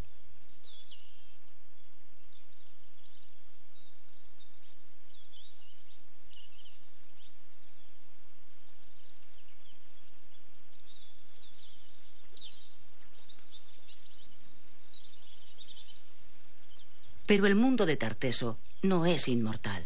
Pero 17.26 17.48
el 17.48 17.56
mundo 17.56 17.86
de 17.86 17.98
Tarteso 17.98 18.58
no 18.82 19.06
es 19.06 19.28
inmortal. 19.28 19.86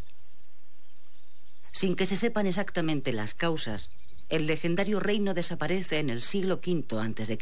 Sin 1.71 1.95
que 1.95 2.05
se 2.05 2.15
sepan 2.15 2.45
exactamente 2.45 3.11
las 3.11 3.33
causas, 3.33 3.89
el 4.31 4.47
legendario 4.47 5.01
reino 5.01 5.33
desaparece 5.33 5.99
en 5.99 6.09
el 6.09 6.21
siglo 6.21 6.61
V 6.65 6.97
a.C. 6.97 7.37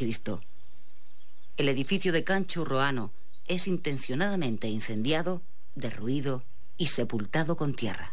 El 1.56 1.70
edificio 1.70 2.12
de 2.12 2.24
Cancho 2.24 2.66
Roano 2.66 3.12
es 3.48 3.68
intencionadamente 3.68 4.68
incendiado, 4.68 5.44
derruido 5.76 6.44
y 6.78 6.88
sepultado 6.88 7.56
con 7.58 7.76
tierra. 7.76 8.10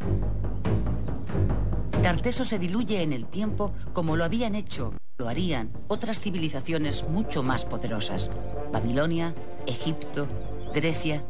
Tarteso 2.02 2.44
se 2.44 2.58
diluye 2.58 3.00
en 3.00 3.14
el 3.14 3.26
tiempo 3.26 3.72
como 3.94 4.14
lo 4.14 4.24
habían 4.24 4.54
hecho, 4.54 4.92
lo 5.16 5.30
harían 5.30 5.70
otras 5.88 6.20
civilizaciones 6.20 7.04
mucho 7.08 7.42
más 7.42 7.64
poderosas. 7.64 8.28
Babilonia, 8.72 9.34
Egipto, 9.66 10.28
Grecia. 10.74 11.24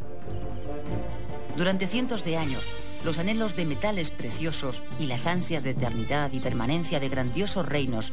Durante 1.57 1.87
cientos 1.87 2.25
de 2.25 2.39
años, 2.39 2.67
los 3.07 3.19
anhelos 3.19 3.55
de 3.55 3.65
metales 3.67 4.11
preciosos 4.11 4.83
y 4.99 5.07
las 5.07 5.29
ansias 5.29 5.63
de 5.63 5.71
eternidad 5.71 6.33
y 6.33 6.41
permanencia 6.41 6.99
de 6.99 7.09
grandiosos 7.09 7.65
reinos 7.65 8.13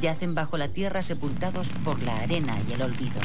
yacen 0.00 0.34
bajo 0.34 0.58
la 0.58 0.68
tierra 0.68 1.02
sepultados 1.02 1.70
por 1.82 2.02
la 2.02 2.18
arena 2.18 2.54
y 2.68 2.74
el 2.74 2.82
olvido. 2.82 3.22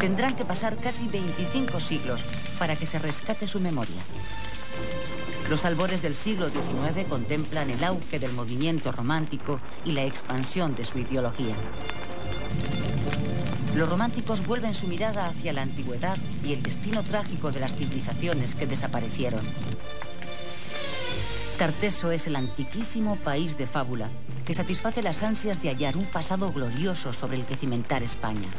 Tendrán 0.00 0.34
que 0.34 0.44
pasar 0.44 0.78
casi 0.78 1.06
25 1.06 1.78
siglos 1.78 2.24
para 2.58 2.74
que 2.74 2.86
se 2.86 2.98
rescate 2.98 3.46
su 3.46 3.60
memoria. 3.60 4.02
Los 5.48 5.64
albores 5.64 6.02
del 6.02 6.16
siglo 6.16 6.48
XIX 6.48 7.06
contemplan 7.08 7.70
el 7.70 7.84
auge 7.84 8.18
del 8.18 8.32
movimiento 8.32 8.90
romántico 8.90 9.60
y 9.84 9.92
la 9.92 10.02
expansión 10.02 10.74
de 10.74 10.84
su 10.84 10.98
ideología. 10.98 11.54
Los 13.80 13.88
románticos 13.88 14.46
vuelven 14.46 14.74
su 14.74 14.86
mirada 14.88 15.24
hacia 15.24 15.54
la 15.54 15.62
antigüedad 15.62 16.14
y 16.44 16.52
el 16.52 16.62
destino 16.62 17.02
trágico 17.02 17.50
de 17.50 17.60
las 17.60 17.74
civilizaciones 17.74 18.54
que 18.54 18.66
desaparecieron. 18.66 19.40
Tarteso 21.56 22.12
es 22.12 22.26
el 22.26 22.36
antiquísimo 22.36 23.16
país 23.16 23.56
de 23.56 23.66
fábula 23.66 24.10
que 24.44 24.52
satisface 24.52 25.02
las 25.02 25.22
ansias 25.22 25.62
de 25.62 25.70
hallar 25.70 25.96
un 25.96 26.04
pasado 26.04 26.52
glorioso 26.52 27.14
sobre 27.14 27.38
el 27.38 27.46
que 27.46 27.56
cimentar 27.56 28.02
España. 28.02 28.50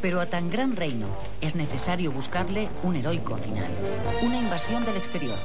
Pero 0.00 0.22
a 0.22 0.26
tan 0.30 0.48
gran 0.48 0.74
reino 0.74 1.08
es 1.42 1.54
necesario 1.54 2.12
buscarle 2.12 2.70
un 2.82 2.96
heroico 2.96 3.36
final, 3.36 3.70
una 4.22 4.38
invasión 4.38 4.86
del 4.86 4.96
exterior. 4.96 5.38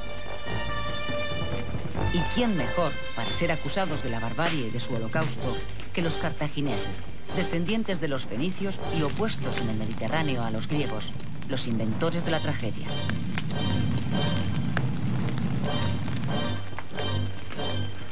¿Y 2.14 2.18
quién 2.34 2.56
mejor 2.56 2.92
para 3.14 3.30
ser 3.30 3.52
acusados 3.52 4.02
de 4.02 4.08
la 4.08 4.20
barbarie 4.20 4.70
de 4.70 4.80
su 4.80 4.94
holocausto 4.94 5.54
que 5.92 6.00
los 6.00 6.16
cartagineses, 6.16 7.02
descendientes 7.36 8.00
de 8.00 8.08
los 8.08 8.26
fenicios 8.26 8.78
y 8.98 9.02
opuestos 9.02 9.60
en 9.60 9.70
el 9.70 9.76
Mediterráneo 9.76 10.42
a 10.42 10.50
los 10.50 10.68
griegos, 10.68 11.12
los 11.48 11.66
inventores 11.66 12.24
de 12.24 12.30
la 12.30 12.40
tragedia. 12.40 12.86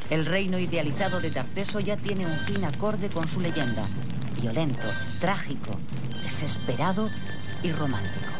El 0.08 0.24
reino 0.24 0.58
idealizado 0.58 1.20
de 1.20 1.30
Tarteso 1.30 1.80
ya 1.80 1.96
tiene 1.96 2.26
un 2.26 2.38
fin 2.46 2.64
acorde 2.64 3.08
con 3.08 3.26
su 3.26 3.40
leyenda, 3.40 3.84
violento, 4.40 4.86
trágico, 5.20 5.78
desesperado 6.22 7.10
y 7.62 7.72
romántico. 7.72 8.35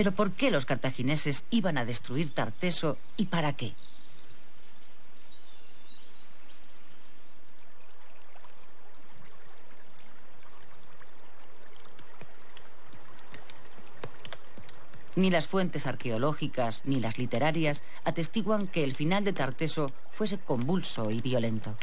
Pero 0.00 0.12
¿por 0.12 0.32
qué 0.32 0.50
los 0.50 0.64
cartagineses 0.64 1.44
iban 1.50 1.76
a 1.76 1.84
destruir 1.84 2.32
Tarteso 2.32 2.96
y 3.18 3.26
para 3.26 3.52
qué? 3.52 3.74
Ni 15.16 15.28
las 15.28 15.46
fuentes 15.46 15.86
arqueológicas 15.86 16.80
ni 16.86 16.98
las 16.98 17.18
literarias 17.18 17.82
atestiguan 18.04 18.68
que 18.68 18.84
el 18.84 18.94
final 18.94 19.22
de 19.24 19.34
Tarteso 19.34 19.92
fuese 20.10 20.38
convulso 20.38 21.10
y 21.10 21.20
violento. 21.20 21.76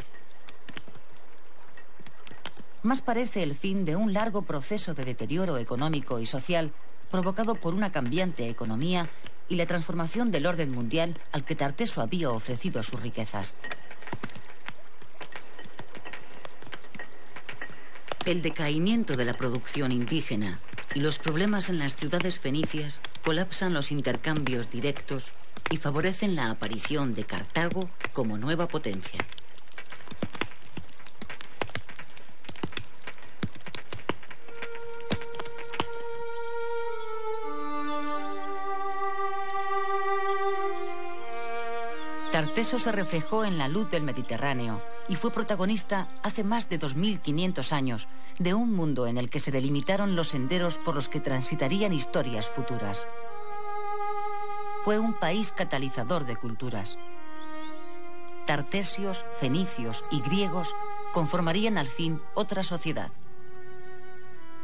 Más 2.82 3.00
parece 3.00 3.44
el 3.44 3.54
fin 3.54 3.84
de 3.84 3.94
un 3.94 4.12
largo 4.12 4.42
proceso 4.42 4.92
de 4.94 5.04
deterioro 5.04 5.56
económico 5.56 6.18
y 6.18 6.26
social 6.26 6.72
provocado 7.10 7.54
por 7.54 7.74
una 7.74 7.92
cambiante 7.92 8.48
economía 8.48 9.08
y 9.48 9.56
la 9.56 9.66
transformación 9.66 10.30
del 10.30 10.46
orden 10.46 10.70
mundial 10.70 11.14
al 11.32 11.44
que 11.44 11.54
Tarteso 11.54 12.00
había 12.00 12.30
ofrecido 12.30 12.82
sus 12.82 13.00
riquezas. 13.00 13.56
El 18.24 18.42
decaimiento 18.42 19.16
de 19.16 19.24
la 19.24 19.34
producción 19.34 19.90
indígena 19.90 20.60
y 20.94 21.00
los 21.00 21.18
problemas 21.18 21.70
en 21.70 21.78
las 21.78 21.96
ciudades 21.96 22.38
fenicias 22.38 23.00
colapsan 23.24 23.72
los 23.72 23.90
intercambios 23.90 24.70
directos 24.70 25.26
y 25.70 25.78
favorecen 25.78 26.36
la 26.36 26.50
aparición 26.50 27.14
de 27.14 27.24
Cartago 27.24 27.88
como 28.12 28.36
nueva 28.36 28.68
potencia. 28.68 29.24
Tarteso 42.58 42.80
se 42.80 42.90
reflejó 42.90 43.44
en 43.44 43.56
la 43.56 43.68
luz 43.68 43.88
del 43.88 44.02
Mediterráneo 44.02 44.82
y 45.08 45.14
fue 45.14 45.30
protagonista 45.30 46.08
hace 46.24 46.42
más 46.42 46.68
de 46.68 46.80
2.500 46.80 47.70
años 47.70 48.08
de 48.40 48.52
un 48.52 48.74
mundo 48.74 49.06
en 49.06 49.16
el 49.16 49.30
que 49.30 49.38
se 49.38 49.52
delimitaron 49.52 50.16
los 50.16 50.30
senderos 50.30 50.76
por 50.76 50.96
los 50.96 51.08
que 51.08 51.20
transitarían 51.20 51.92
historias 51.92 52.48
futuras. 52.48 53.06
Fue 54.82 54.98
un 54.98 55.14
país 55.14 55.52
catalizador 55.52 56.26
de 56.26 56.34
culturas. 56.34 56.98
Tartesios, 58.44 59.24
fenicios 59.38 60.04
y 60.10 60.20
griegos 60.20 60.74
conformarían 61.12 61.78
al 61.78 61.86
fin 61.86 62.20
otra 62.34 62.64
sociedad. 62.64 63.12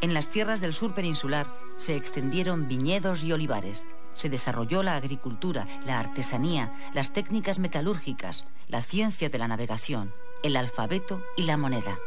En 0.01 0.15
las 0.15 0.31
tierras 0.31 0.61
del 0.61 0.75
sur 0.75 0.95
peninsular 0.95 1.47
se 1.77 1.95
extendieron 1.95 2.67
viñedos 2.67 3.23
y 3.23 3.33
olivares, 3.33 3.87
se 4.15 4.29
desarrolló 4.29 4.83
la 4.83 4.97
agricultura, 4.97 5.67
la 5.87 6.01
artesanía, 6.01 6.73
las 6.95 7.12
técnicas 7.12 7.59
metalúrgicas, 7.59 8.45
la 8.69 8.83
ciencia 8.83 9.29
de 9.29 9.39
la 9.39 9.49
navegación, 9.49 10.11
el 10.43 10.57
alfabeto 10.57 11.23
y 11.37 11.45
la 11.45 11.57
moneda. 11.57 11.99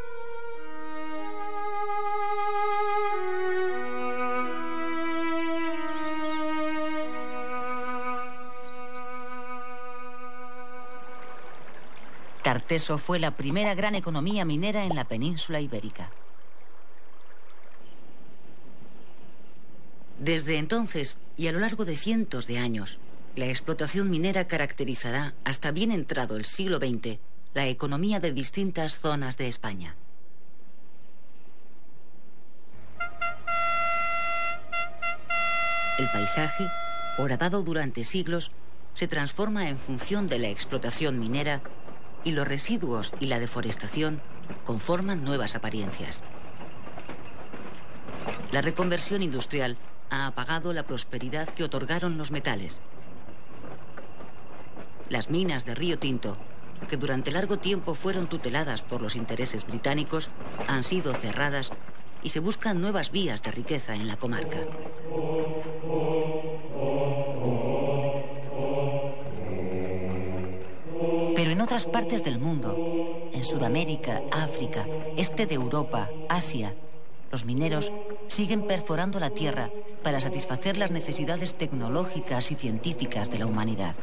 Tarteso 12.41 12.97
fue 12.97 13.19
la 13.19 13.31
primera 13.31 13.75
gran 13.75 13.95
economía 13.95 14.45
minera 14.45 14.85
en 14.85 14.95
la 14.95 15.03
península 15.03 15.59
ibérica. 15.59 16.09
Desde 20.27 20.57
entonces, 20.57 21.15
y 21.37 21.47
a 21.47 21.53
lo 21.53 21.61
largo 21.61 21.85
de 21.85 21.95
cientos 21.95 22.47
de 22.47 22.57
años, 22.57 22.97
la 23.37 23.45
explotación 23.45 24.09
minera 24.09 24.45
caracterizará, 24.45 25.33
hasta 25.45 25.71
bien 25.71 25.89
entrado 25.89 26.35
el 26.35 26.43
siglo 26.43 26.79
XX, 26.79 27.19
la 27.53 27.67
economía 27.67 28.19
de 28.19 28.33
distintas 28.33 28.99
zonas 28.99 29.37
de 29.37 29.47
España. 29.47 29.95
El 35.97 36.09
paisaje, 36.11 36.67
horadado 37.17 37.63
durante 37.63 38.03
siglos, 38.03 38.51
se 38.95 39.07
transforma 39.07 39.69
en 39.69 39.79
función 39.79 40.27
de 40.27 40.39
la 40.39 40.49
explotación 40.49 41.19
minera 41.19 41.61
y 42.25 42.31
los 42.31 42.45
residuos 42.45 43.13
y 43.21 43.27
la 43.27 43.39
deforestación 43.39 44.21
conforman 44.65 45.23
nuevas 45.23 45.55
apariencias. 45.55 46.19
La 48.51 48.61
reconversión 48.61 49.23
industrial 49.23 49.77
ha 50.09 50.27
apagado 50.27 50.73
la 50.73 50.83
prosperidad 50.83 51.49
que 51.49 51.63
otorgaron 51.63 52.17
los 52.17 52.31
metales. 52.31 52.79
Las 55.09 55.29
minas 55.29 55.65
de 55.65 55.75
Río 55.75 55.99
Tinto, 55.99 56.37
que 56.89 56.97
durante 56.97 57.31
largo 57.31 57.57
tiempo 57.57 57.95
fueron 57.95 58.27
tuteladas 58.27 58.81
por 58.81 59.01
los 59.01 59.15
intereses 59.15 59.65
británicos, 59.65 60.29
han 60.67 60.83
sido 60.83 61.13
cerradas 61.13 61.71
y 62.23 62.29
se 62.29 62.39
buscan 62.39 62.81
nuevas 62.81 63.11
vías 63.11 63.41
de 63.41 63.51
riqueza 63.51 63.95
en 63.95 64.07
la 64.07 64.17
comarca. 64.17 64.57
Pero 71.35 71.51
en 71.51 71.61
otras 71.61 71.85
partes 71.85 72.23
del 72.23 72.39
mundo, 72.39 73.29
en 73.31 73.43
Sudamérica, 73.43 74.21
África, 74.31 74.85
este 75.15 75.45
de 75.45 75.55
Europa, 75.55 76.09
Asia, 76.29 76.73
los 77.31 77.45
mineros 77.45 77.91
siguen 78.27 78.67
perforando 78.67 79.19
la 79.19 79.31
tierra 79.31 79.69
para 80.03 80.19
satisfacer 80.19 80.77
las 80.77 80.91
necesidades 80.91 81.55
tecnológicas 81.55 82.51
y 82.51 82.55
científicas 82.55 83.31
de 83.31 83.39
la 83.39 83.45
humanidad. 83.45 83.95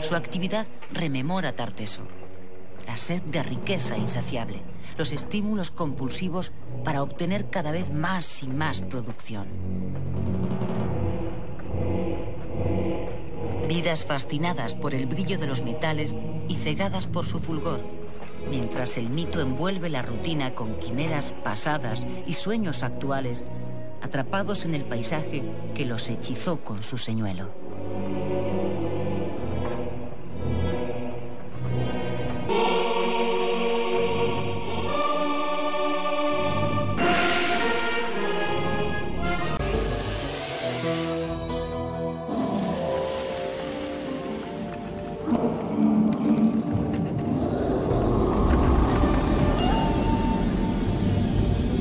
Su 0.00 0.16
actividad 0.16 0.66
rememora 0.92 1.54
Tarteso, 1.54 2.02
la 2.86 2.96
sed 2.96 3.22
de 3.22 3.42
riqueza 3.42 3.96
insaciable, 3.96 4.60
los 4.96 5.12
estímulos 5.12 5.70
compulsivos 5.70 6.52
para 6.84 7.02
obtener 7.02 7.48
cada 7.48 7.70
vez 7.70 7.92
más 7.92 8.42
y 8.42 8.48
más 8.48 8.80
producción. 8.80 9.46
Vidas 13.68 14.04
fascinadas 14.04 14.74
por 14.74 14.92
el 14.94 15.06
brillo 15.06 15.38
de 15.38 15.46
los 15.46 15.62
metales 15.62 16.14
y 16.48 16.56
cegadas 16.56 17.06
por 17.06 17.24
su 17.24 17.38
fulgor, 17.38 18.01
mientras 18.48 18.96
el 18.96 19.08
mito 19.08 19.40
envuelve 19.40 19.88
la 19.88 20.02
rutina 20.02 20.54
con 20.54 20.78
quimeras 20.78 21.32
pasadas 21.42 22.04
y 22.26 22.34
sueños 22.34 22.82
actuales, 22.82 23.44
atrapados 24.02 24.64
en 24.64 24.74
el 24.74 24.84
paisaje 24.84 25.42
que 25.74 25.86
los 25.86 26.08
hechizó 26.08 26.60
con 26.60 26.82
su 26.82 26.98
señuelo. 26.98 27.61